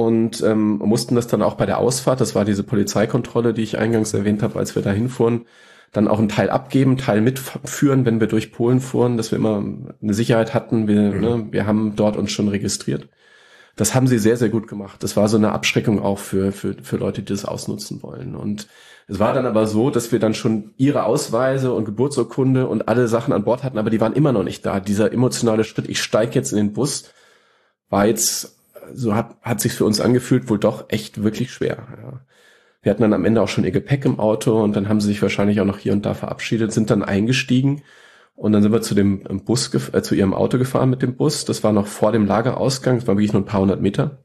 [0.07, 3.79] und ähm, mussten das dann auch bei der Ausfahrt, das war diese Polizeikontrolle, die ich
[3.79, 5.47] eingangs erwähnt habe, als wir da hinfuhren,
[5.93, 9.65] dann auch einen Teil abgeben, Teil mitführen, wenn wir durch Polen fuhren, dass wir immer
[10.01, 10.87] eine Sicherheit hatten.
[10.87, 11.21] Wir, mhm.
[11.21, 13.09] ne, wir haben dort uns schon registriert.
[13.75, 15.03] Das haben sie sehr, sehr gut gemacht.
[15.03, 18.35] Das war so eine Abschreckung auch für, für, für Leute, die das ausnutzen wollen.
[18.35, 18.69] Und
[19.07, 23.09] es war dann aber so, dass wir dann schon ihre Ausweise und Geburtsurkunde und alle
[23.09, 24.81] Sachen an Bord hatten, aber die waren immer noch nicht da.
[24.81, 27.13] Dieser emotionale Schritt, ich steige jetzt in den Bus,
[27.89, 28.58] war jetzt
[28.95, 31.87] so hat, hat sich für uns angefühlt, wohl doch echt wirklich schwer.
[32.03, 32.21] Ja.
[32.83, 35.09] Wir hatten dann am Ende auch schon ihr Gepäck im Auto und dann haben sie
[35.09, 37.83] sich wahrscheinlich auch noch hier und da verabschiedet, sind dann eingestiegen
[38.35, 41.45] und dann sind wir zu dem Bus, äh, zu ihrem Auto gefahren mit dem Bus.
[41.45, 44.19] Das war noch vor dem Lagerausgang, das war wirklich nur ein paar hundert Meter.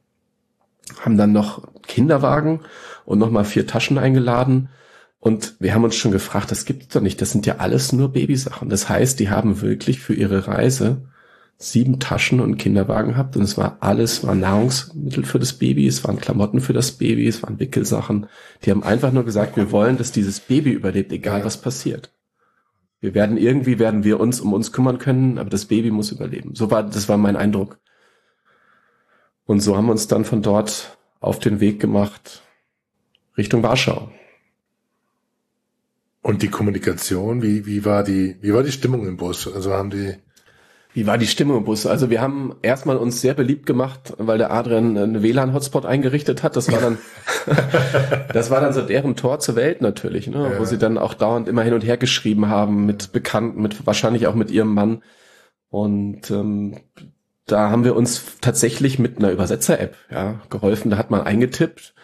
[1.01, 2.61] Haben dann noch Kinderwagen
[3.05, 4.69] und nochmal vier Taschen eingeladen.
[5.19, 7.21] Und wir haben uns schon gefragt, das gibt's doch nicht.
[7.21, 8.69] Das sind ja alles nur Babysachen.
[8.69, 11.09] Das heißt, die haben wirklich für ihre Reise
[11.71, 15.87] sieben Taschen und einen Kinderwagen habt und es war alles, war Nahrungsmittel für das Baby,
[15.87, 18.27] es waren Klamotten für das Baby, es waren Wickelsachen.
[18.63, 22.11] Die haben einfach nur gesagt, wir wollen, dass dieses Baby überlebt, egal was passiert.
[22.99, 26.55] Wir werden irgendwie, werden wir uns um uns kümmern können, aber das Baby muss überleben.
[26.55, 27.79] So war, das war mein Eindruck.
[29.45, 32.43] Und so haben wir uns dann von dort auf den Weg gemacht
[33.37, 34.11] Richtung Warschau.
[36.21, 39.53] Und die Kommunikation, wie, wie war die, wie war die Stimmung im Bus?
[39.53, 40.15] Also haben die,
[40.93, 41.87] wie war die Stimmung im Bus?
[41.87, 46.55] Also wir haben erstmal uns sehr beliebt gemacht, weil der Adrian einen WLAN-Hotspot eingerichtet hat.
[46.55, 46.99] Das war dann,
[48.33, 50.51] das war dann so deren Tor zur Welt natürlich, ne?
[50.51, 50.59] Ja.
[50.59, 54.27] wo sie dann auch dauernd immer hin und her geschrieben haben mit Bekannten, mit wahrscheinlich
[54.27, 55.01] auch mit ihrem Mann.
[55.69, 56.77] Und ähm,
[57.47, 60.91] da haben wir uns tatsächlich mit einer Übersetzer-App ja, geholfen.
[60.91, 61.95] Da hat man eingetippt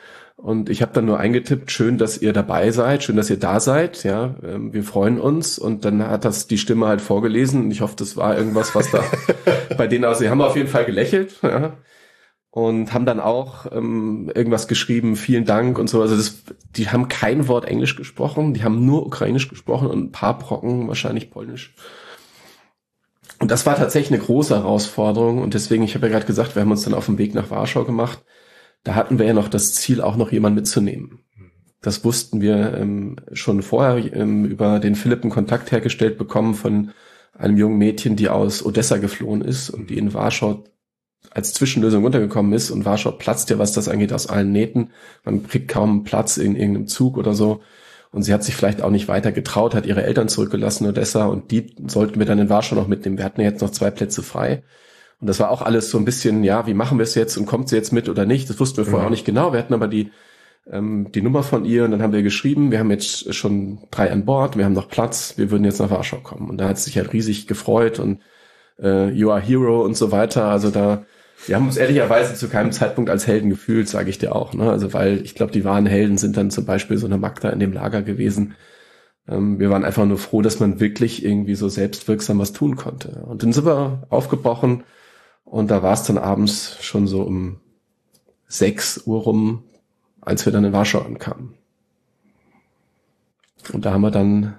[0.42, 3.60] Und ich habe dann nur eingetippt, schön, dass ihr dabei seid, schön, dass ihr da
[3.60, 5.60] seid, ja, ähm, wir freuen uns.
[5.60, 7.66] Und dann hat das die Stimme halt vorgelesen.
[7.66, 9.04] Und ich hoffe, das war irgendwas, was da
[9.78, 10.20] bei denen aus.
[10.20, 11.74] Sie haben auf jeden Fall gelächelt, ja.
[12.52, 16.02] Und haben dann auch ähm, irgendwas geschrieben, vielen Dank und so.
[16.02, 16.42] Also das,
[16.74, 20.88] die haben kein Wort Englisch gesprochen, die haben nur Ukrainisch gesprochen und ein paar Brocken
[20.88, 21.76] wahrscheinlich Polnisch.
[23.40, 25.42] Und das war tatsächlich eine große Herausforderung.
[25.42, 27.52] Und deswegen, ich habe ja gerade gesagt, wir haben uns dann auf den Weg nach
[27.52, 28.24] Warschau gemacht
[28.84, 31.20] da hatten wir ja noch das Ziel, auch noch jemanden mitzunehmen.
[31.82, 36.92] Das wussten wir ähm, schon vorher ähm, über den Philipp einen Kontakt hergestellt bekommen von
[37.34, 40.66] einem jungen Mädchen, die aus Odessa geflohen ist und die in Warschau
[41.32, 44.92] als Zwischenlösung untergekommen ist und Warschau platzt ja, was das angeht, aus allen Nähten.
[45.24, 47.62] Man kriegt kaum Platz in irgendeinem Zug oder so.
[48.12, 51.52] Und sie hat sich vielleicht auch nicht weiter getraut, hat ihre Eltern zurückgelassen, Odessa, und
[51.52, 53.20] die sollten wir dann in Warschau noch mitnehmen.
[53.20, 54.64] Wir hatten ja jetzt noch zwei Plätze frei.
[55.22, 57.46] Und das war auch alles so ein bisschen, ja, wie machen wir es jetzt und
[57.46, 58.50] kommt sie jetzt mit oder nicht?
[58.50, 59.08] Das wussten wir vorher mhm.
[59.08, 59.52] auch nicht genau.
[59.52, 60.12] Wir hatten aber die,
[60.72, 64.12] ähm, die Nummer von ihr und dann haben wir geschrieben, wir haben jetzt schon drei
[64.12, 66.50] an Bord, wir haben noch Platz, wir würden jetzt nach Warschau kommen.
[66.50, 68.22] Und da hat sie sich halt riesig gefreut und
[68.82, 70.46] äh, You are Hero und so weiter.
[70.46, 71.06] Also da,
[71.48, 74.54] wir haben uns ehrlicherweise zu keinem Zeitpunkt als Helden gefühlt, sage ich dir auch.
[74.54, 74.72] Ne?
[74.72, 77.60] Also weil ich glaube, die wahren Helden sind dann zum Beispiel so eine Magda in
[77.60, 78.56] dem Lager gewesen.
[79.28, 83.24] Ähm, wir waren einfach nur froh, dass man wirklich irgendwie so selbstwirksam was tun konnte.
[83.28, 84.86] Und dann sind wir aufgebrochen
[85.50, 87.60] und da war es dann abends schon so um
[88.48, 89.64] sechs Uhr rum,
[90.22, 91.54] als wir dann in Warschau ankamen.
[93.74, 94.58] Und da haben wir dann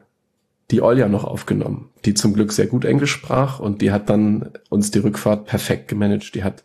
[0.70, 4.50] die Olja noch aufgenommen, die zum Glück sehr gut Englisch sprach und die hat dann
[4.68, 6.34] uns die Rückfahrt perfekt gemanagt.
[6.34, 6.62] Die hat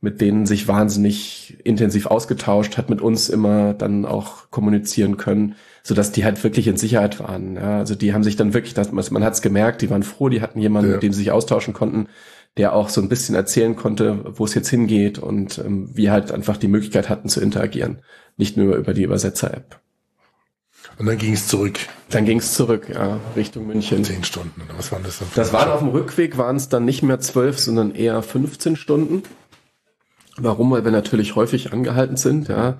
[0.00, 5.94] mit denen sich wahnsinnig intensiv ausgetauscht, hat mit uns immer dann auch kommunizieren können, so
[5.94, 7.56] dass die halt wirklich in Sicherheit waren.
[7.56, 10.28] Ja, also die haben sich dann wirklich, das, man hat es gemerkt, die waren froh,
[10.28, 10.96] die hatten jemanden, ja.
[10.96, 12.08] mit dem sie sich austauschen konnten,
[12.56, 16.32] der auch so ein bisschen erzählen konnte, wo es jetzt hingeht und ähm, wir halt
[16.32, 18.02] einfach die Möglichkeit hatten zu interagieren,
[18.36, 19.80] nicht nur über die Übersetzer-App.
[20.98, 21.78] Und dann ging es zurück.
[22.10, 24.04] Dann ging es zurück, ja, Richtung München.
[24.04, 25.28] Zehn Stunden, oder was waren das dann?
[25.34, 29.22] Das waren auf dem Rückweg, waren es dann nicht mehr zwölf, sondern eher 15 Stunden.
[30.38, 30.70] Warum?
[30.70, 32.78] Weil wir natürlich häufig angehalten sind, ja.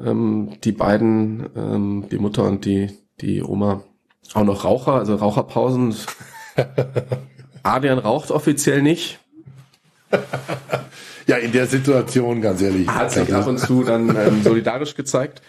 [0.00, 2.90] Ähm, die beiden, ähm, die Mutter und die,
[3.20, 3.82] die Oma,
[4.34, 5.94] auch noch Raucher, also Raucherpausen.
[7.64, 9.18] Adrian raucht offiziell nicht.
[11.26, 12.86] ja, in der Situation, ganz ehrlich.
[12.88, 15.42] Hat sich ab und zu dann ähm, solidarisch gezeigt.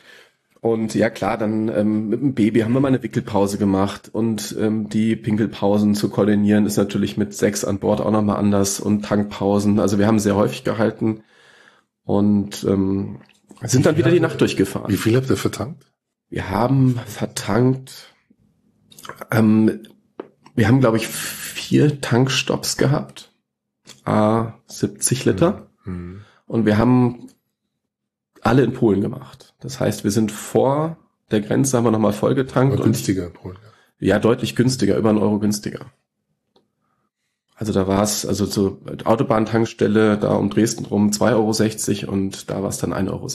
[0.61, 4.55] Und ja klar, dann ähm, mit dem Baby haben wir mal eine Wickelpause gemacht und
[4.59, 9.05] ähm, die Pinkelpausen zu koordinieren ist natürlich mit sechs an Bord auch nochmal anders und
[9.05, 9.80] Tankpausen.
[9.80, 11.22] Also wir haben sehr häufig gehalten
[12.03, 13.20] und ähm,
[13.61, 14.91] sind dann wieder die Nacht durchgefahren.
[14.91, 15.86] Wie viel habt ihr vertankt?
[16.30, 18.16] Wir haben vertankt,
[19.30, 19.84] ähm,
[20.56, 23.32] wir haben glaube ich vier Tankstops gehabt,
[24.06, 25.68] a 70 Liter.
[25.84, 26.22] Mhm.
[26.47, 27.30] Und wir haben
[28.41, 29.56] alle in Polen gemacht.
[29.60, 30.97] Das heißt, wir sind vor
[31.32, 32.82] der Grenze, haben wir nochmal vollgetankt.
[32.82, 33.58] günstiger Polen.
[33.99, 35.91] Ja, deutlich günstiger, über einen Euro günstiger.
[37.56, 42.62] Also da war es, also zur Autobahntankstelle da um Dresden rum 2,60 Euro und da
[42.62, 43.28] war es dann 1,60 Euro.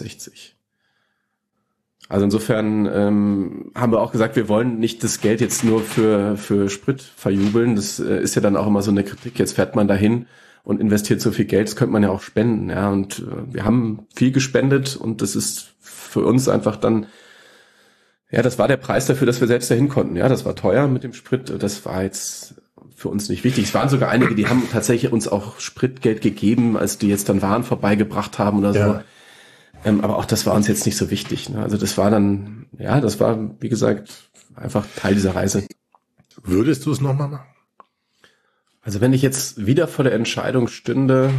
[2.11, 6.37] Also insofern ähm, haben wir auch gesagt, wir wollen nicht das Geld jetzt nur für,
[6.37, 7.77] für Sprit verjubeln.
[7.77, 9.39] Das äh, ist ja dann auch immer so eine Kritik.
[9.39, 10.27] Jetzt fährt man dahin
[10.65, 12.69] und investiert so viel Geld, das könnte man ja auch spenden.
[12.69, 17.07] Ja, und äh, wir haben viel gespendet und das ist für uns einfach dann,
[18.29, 20.17] ja, das war der Preis dafür, dass wir selbst dahin konnten.
[20.17, 21.55] Ja, das war teuer mit dem Sprit.
[21.63, 22.57] Das war jetzt
[22.97, 23.67] für uns nicht wichtig.
[23.67, 27.41] Es waren sogar einige, die haben tatsächlich uns auch Spritgeld gegeben, als die jetzt dann
[27.41, 28.87] Waren vorbeigebracht haben oder ja.
[28.95, 29.01] so.
[29.85, 31.49] Ähm, aber auch das war uns jetzt nicht so wichtig.
[31.49, 31.63] Ne?
[31.63, 35.67] Also das war dann, ja, das war, wie gesagt, einfach Teil dieser Reise.
[36.43, 37.47] Würdest du es nochmal machen?
[38.83, 41.31] Also wenn ich jetzt wieder vor der Entscheidung stünde,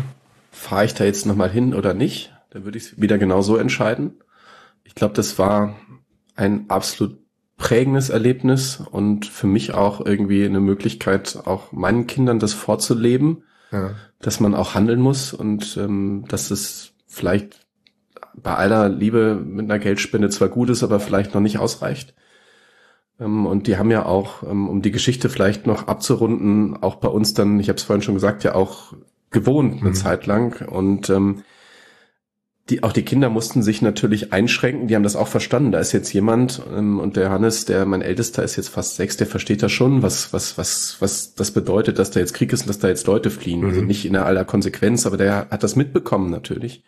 [0.52, 3.58] fahre ich da jetzt nochmal hin oder nicht, dann würde ich es wieder genau so
[3.58, 4.22] entscheiden.
[4.84, 5.76] Ich glaube, das war
[6.36, 7.20] ein absolut
[7.58, 13.92] prägendes Erlebnis und für mich auch irgendwie eine Möglichkeit, auch meinen Kindern das vorzuleben, ja.
[14.20, 17.61] dass man auch handeln muss und ähm, dass es vielleicht
[18.36, 22.14] bei aller Liebe mit einer Geldspende zwar gut ist, aber vielleicht noch nicht ausreicht.
[23.20, 27.08] Ähm, und die haben ja auch, ähm, um die Geschichte vielleicht noch abzurunden, auch bei
[27.08, 28.94] uns dann, ich habe es vorhin schon gesagt, ja auch
[29.30, 29.96] gewohnt eine mhm.
[29.96, 30.68] Zeit lang.
[30.68, 31.44] Und ähm,
[32.70, 35.72] die, auch die Kinder mussten sich natürlich einschränken, die haben das auch verstanden.
[35.72, 39.18] Da ist jetzt jemand, ähm, und der Hannes, der mein Ältester ist jetzt fast sechs,
[39.18, 42.62] der versteht das schon, was, was, was, was das bedeutet, dass da jetzt Krieg ist
[42.62, 43.62] und dass da jetzt Leute fliehen.
[43.62, 43.68] Mhm.
[43.68, 46.84] Also nicht in aller Konsequenz, aber der hat das mitbekommen natürlich.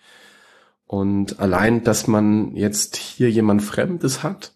[0.86, 4.54] Und allein, dass man jetzt hier jemand Fremdes hat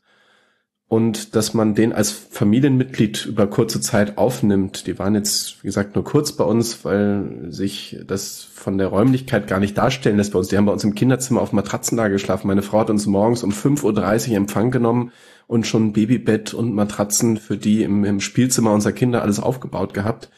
[0.90, 4.88] und dass man den als Familienmitglied über kurze Zeit aufnimmt.
[4.88, 9.48] Die waren jetzt, wie gesagt, nur kurz bei uns, weil sich das von der Räumlichkeit
[9.48, 10.48] gar nicht darstellen lässt bei uns.
[10.48, 12.48] Die haben bei uns im Kinderzimmer auf Matratzenlage geschlafen.
[12.48, 15.12] Meine Frau hat uns morgens um 5.30 Uhr Empfang genommen
[15.46, 20.30] und schon Babybett und Matratzen für die im, im Spielzimmer unserer Kinder alles aufgebaut gehabt.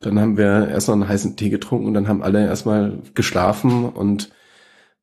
[0.00, 3.84] Dann haben wir erst noch einen heißen Tee getrunken und dann haben alle erstmal geschlafen
[3.84, 4.30] und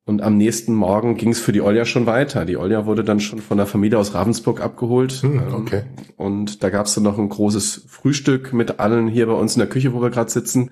[0.07, 2.45] und am nächsten Morgen ging es für die Olja schon weiter.
[2.45, 5.11] Die Olja wurde dann schon von der Familie aus Ravensburg abgeholt.
[5.11, 5.83] Hm, ähm, okay.
[6.15, 9.59] Und da gab es dann noch ein großes Frühstück mit allen hier bei uns in
[9.59, 10.71] der Küche, wo wir gerade sitzen.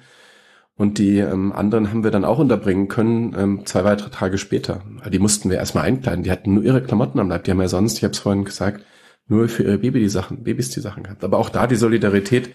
[0.78, 4.84] Und die ähm, anderen haben wir dann auch unterbringen können, ähm, zwei weitere Tage später.
[5.12, 6.24] Die mussten wir erstmal einkleiden.
[6.24, 7.44] Die hatten nur ihre Klamotten am Leib.
[7.44, 8.86] Die haben ja sonst, ich habe es vorhin gesagt,
[9.28, 11.26] nur für ihre Baby die Sachen, Babys die Sachen gehabt.
[11.26, 12.52] Aber auch da die Solidarität,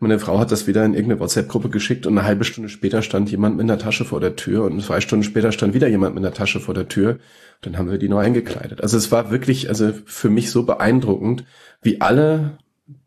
[0.00, 3.30] meine Frau hat das wieder in irgendeine WhatsApp-Gruppe geschickt und eine halbe Stunde später stand
[3.30, 6.24] jemand mit einer Tasche vor der Tür und zwei Stunden später stand wieder jemand mit
[6.24, 7.18] einer Tasche vor der Tür.
[7.62, 8.80] Dann haben wir die neu eingekleidet.
[8.80, 11.44] Also es war wirklich, also für mich so beeindruckend,
[11.82, 12.58] wie alle,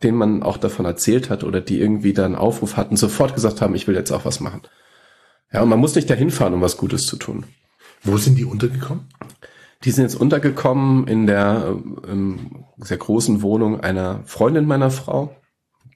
[0.04, 3.62] denen man auch davon erzählt hat oder die irgendwie da einen Aufruf hatten, sofort gesagt
[3.62, 4.62] haben, ich will jetzt auch was machen.
[5.54, 7.46] Ja, und man muss nicht dahin fahren, um was Gutes zu tun.
[8.04, 9.06] Wo sind die untergekommen?
[9.86, 11.78] Die sind jetzt untergekommen in der
[12.08, 15.36] ähm, sehr großen Wohnung einer Freundin meiner Frau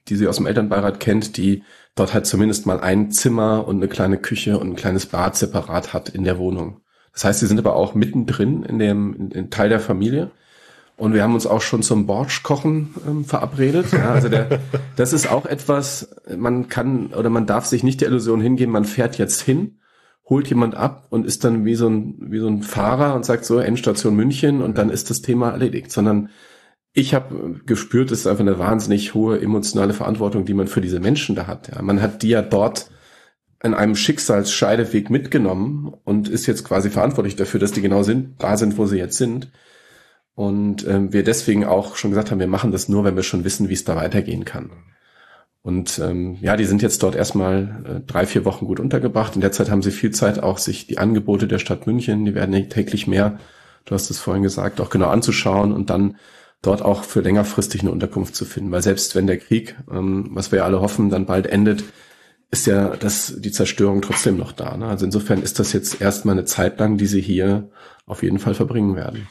[0.08, 1.62] die sie aus dem Elternbeirat kennt, die
[1.94, 5.92] dort halt zumindest mal ein Zimmer und eine kleine Küche und ein kleines Bad separat
[5.92, 6.80] hat in der Wohnung.
[7.12, 10.30] Das heißt, sie sind aber auch mittendrin in dem in, in Teil der Familie.
[10.98, 13.92] Und wir haben uns auch schon zum Borsch-Kochen ähm, verabredet.
[13.92, 14.60] Ja, also der,
[14.96, 18.84] das ist auch etwas, man kann oder man darf sich nicht der Illusion hingeben, man
[18.84, 19.78] fährt jetzt hin,
[20.28, 23.44] holt jemand ab und ist dann wie so ein, wie so ein Fahrer und sagt
[23.44, 25.92] so, Endstation München und dann ist das Thema erledigt.
[25.92, 26.30] Sondern
[26.96, 30.98] ich habe gespürt, es ist einfach eine wahnsinnig hohe emotionale Verantwortung, die man für diese
[30.98, 31.68] Menschen da hat.
[31.68, 31.82] Ja.
[31.82, 32.90] Man hat die ja dort
[33.60, 38.56] an einem Schicksalsscheideweg mitgenommen und ist jetzt quasi verantwortlich dafür, dass die genau sind, da
[38.56, 39.52] sind, wo sie jetzt sind.
[40.34, 43.44] Und ähm, wir deswegen auch schon gesagt haben, wir machen das nur, wenn wir schon
[43.44, 44.70] wissen, wie es da weitergehen kann.
[45.60, 49.34] Und ähm, ja, die sind jetzt dort erstmal äh, drei, vier Wochen gut untergebracht.
[49.34, 52.34] In der Zeit haben sie viel Zeit, auch sich die Angebote der Stadt München, die
[52.34, 53.38] werden täglich mehr,
[53.84, 56.16] du hast es vorhin gesagt, auch genau anzuschauen und dann
[56.66, 58.70] dort auch für längerfristig eine Unterkunft zu finden.
[58.70, 61.84] Weil selbst wenn der Krieg, ähm, was wir ja alle hoffen, dann bald endet,
[62.50, 64.76] ist ja das, die Zerstörung trotzdem noch da.
[64.76, 64.86] Ne?
[64.86, 67.70] Also insofern ist das jetzt erstmal eine Zeit lang, die sie hier
[68.06, 69.26] auf jeden Fall verbringen werden.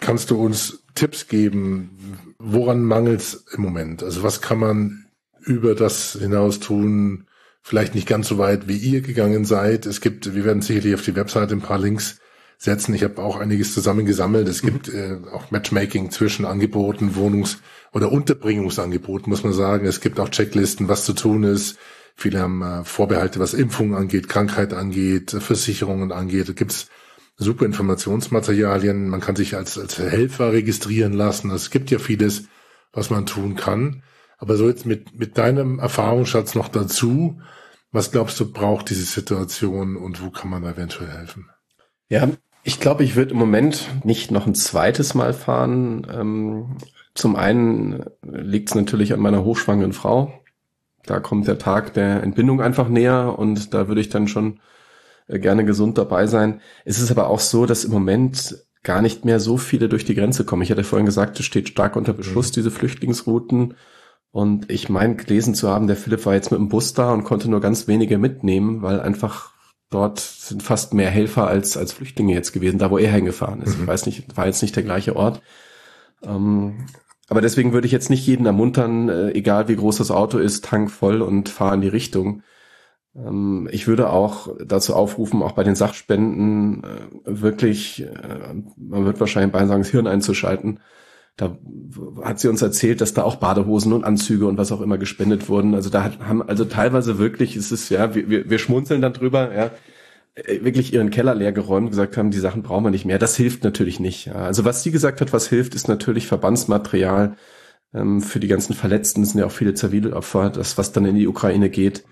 [0.00, 4.02] Kannst du uns Tipps geben, woran mangelt es im Moment?
[4.02, 5.06] Also was kann man
[5.40, 7.26] über das hinaus tun,
[7.62, 9.86] vielleicht nicht ganz so weit, wie ihr gegangen seid.
[9.86, 12.19] Es gibt, wir werden sicherlich auf die Webseite ein paar Links
[12.60, 12.94] setzen.
[12.94, 14.46] Ich habe auch einiges zusammengesammelt.
[14.46, 17.56] Es gibt äh, auch Matchmaking zwischen Angeboten, Wohnungs-
[17.92, 19.86] oder Unterbringungsangeboten, muss man sagen.
[19.86, 21.78] Es gibt auch Checklisten, was zu tun ist.
[22.16, 26.50] Viele haben äh, Vorbehalte, was Impfungen angeht, Krankheit angeht, Versicherungen angeht.
[26.50, 26.88] Da gibt's
[27.38, 29.08] super Informationsmaterialien.
[29.08, 31.50] Man kann sich als, als Helfer registrieren lassen.
[31.50, 32.44] Es gibt ja vieles,
[32.92, 34.02] was man tun kann.
[34.36, 37.40] Aber so jetzt mit, mit deinem Erfahrungsschatz noch dazu,
[37.90, 41.48] was glaubst du, braucht diese Situation und wo kann man eventuell helfen?
[42.10, 42.28] Ja,
[42.70, 46.06] ich glaube, ich würde im Moment nicht noch ein zweites Mal fahren.
[46.14, 46.76] Ähm,
[47.14, 50.32] zum einen liegt es natürlich an meiner hochschwangeren Frau.
[51.04, 54.60] Da kommt der Tag der Entbindung einfach näher und da würde ich dann schon
[55.26, 56.60] äh, gerne gesund dabei sein.
[56.84, 60.14] Es ist aber auch so, dass im Moment gar nicht mehr so viele durch die
[60.14, 60.62] Grenze kommen.
[60.62, 62.54] Ich hatte vorhin gesagt, es steht stark unter Beschuss, mhm.
[62.54, 63.74] diese Flüchtlingsrouten.
[64.30, 67.24] Und ich meine gelesen zu haben, der Philipp war jetzt mit dem Bus da und
[67.24, 69.54] konnte nur ganz wenige mitnehmen, weil einfach
[69.90, 73.76] dort sind fast mehr Helfer als, als Flüchtlinge jetzt gewesen, da wo er hingefahren ist.
[73.76, 73.82] Mhm.
[73.82, 75.42] Ich weiß nicht, war jetzt nicht der gleiche Ort.
[76.22, 76.86] Ähm,
[77.28, 80.64] aber deswegen würde ich jetzt nicht jeden ermuntern, äh, egal wie groß das Auto ist,
[80.64, 82.42] tank voll und fahr in die Richtung.
[83.14, 86.86] Ähm, ich würde auch dazu aufrufen, auch bei den Sachspenden äh,
[87.24, 90.80] wirklich, äh, man wird wahrscheinlich beinahe sagen, das Hirn einzuschalten
[91.40, 91.56] da
[92.22, 95.48] hat sie uns erzählt, dass da auch Badehosen und Anzüge und was auch immer gespendet
[95.48, 95.74] wurden.
[95.74, 99.54] Also da hat, haben also teilweise wirklich, ist es ja, wir, wir schmunzeln dann drüber,
[99.54, 99.70] ja,
[100.34, 103.18] äh, wirklich ihren Keller leer geräumt, gesagt haben, die Sachen brauchen wir nicht mehr.
[103.18, 104.26] Das hilft natürlich nicht.
[104.26, 104.34] Ja.
[104.34, 107.36] Also was sie gesagt hat, was hilft, ist natürlich Verbandsmaterial
[107.94, 109.22] ähm, für die ganzen Verletzten.
[109.22, 112.04] Es sind ja auch viele Zivilopfer, das was dann in die Ukraine geht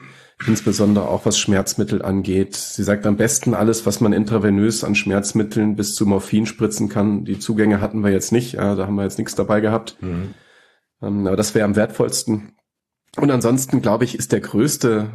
[0.46, 2.54] insbesondere auch was Schmerzmittel angeht.
[2.54, 7.24] Sie sagt am besten alles, was man intravenös an Schmerzmitteln bis zu Morphin spritzen kann.
[7.24, 9.96] Die Zugänge hatten wir jetzt nicht, ja, da haben wir jetzt nichts dabei gehabt.
[10.00, 10.34] Mhm.
[11.02, 12.52] Ähm, aber das wäre am wertvollsten.
[13.16, 15.10] Und ansonsten, glaube ich, ist der größte,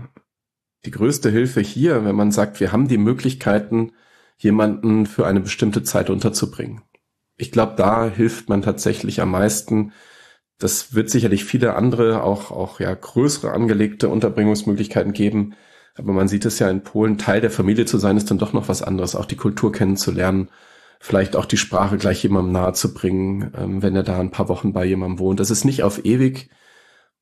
[0.85, 3.93] die größte Hilfe hier, wenn man sagt, wir haben die Möglichkeiten,
[4.37, 6.81] jemanden für eine bestimmte Zeit unterzubringen.
[7.37, 9.93] Ich glaube, da hilft man tatsächlich am meisten,
[10.59, 15.55] das wird sicherlich viele andere, auch, auch ja größere angelegte Unterbringungsmöglichkeiten geben.
[15.95, 18.53] Aber man sieht es ja in Polen, Teil der Familie zu sein, ist dann doch
[18.53, 20.49] noch was anderes, auch die Kultur kennenzulernen,
[20.99, 24.49] vielleicht auch die Sprache gleich jemandem nahe zu bringen, ähm, wenn er da ein paar
[24.49, 25.39] Wochen bei jemandem wohnt.
[25.39, 26.49] Das ist nicht auf ewig.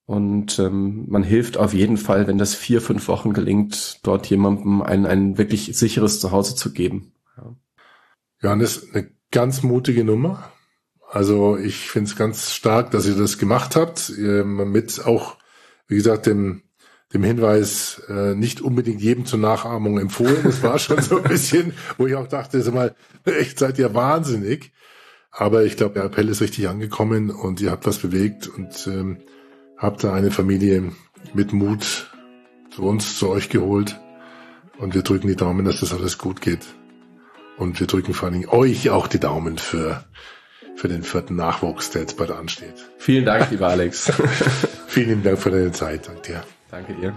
[0.05, 4.81] Und ähm, man hilft auf jeden Fall, wenn das vier, fünf Wochen gelingt, dort jemandem
[4.81, 7.13] ein, ein wirklich sicheres Zuhause zu geben.
[7.37, 7.55] Ja.
[8.41, 10.51] Johannes, eine ganz mutige Nummer.
[11.11, 15.35] Also ich finde es ganz stark, dass ihr das gemacht habt, mit auch,
[15.87, 16.61] wie gesagt, dem,
[17.13, 20.39] dem Hinweis, äh, nicht unbedingt jedem zur Nachahmung empfohlen.
[20.43, 22.95] Das war schon so ein bisschen, wo ich auch dachte, sag mal,
[23.25, 24.71] echt seid ihr wahnsinnig.
[25.31, 29.17] Aber ich glaube, der Appell ist richtig angekommen und ihr habt was bewegt und ähm,
[29.77, 30.93] habt da eine Familie
[31.33, 32.09] mit Mut
[32.73, 33.99] zu uns, zu euch geholt.
[34.77, 36.65] Und wir drücken die Daumen, dass das alles gut geht.
[37.57, 40.05] Und wir drücken vor allen Dingen euch auch die Daumen für,
[40.81, 42.73] für den vierten Nachwuchs, der jetzt bald ansteht.
[42.97, 44.11] Vielen Dank, lieber Alex.
[44.87, 46.07] Vielen Dank für deine Zeit.
[46.07, 46.43] Danke dir.
[46.71, 47.13] Danke dir.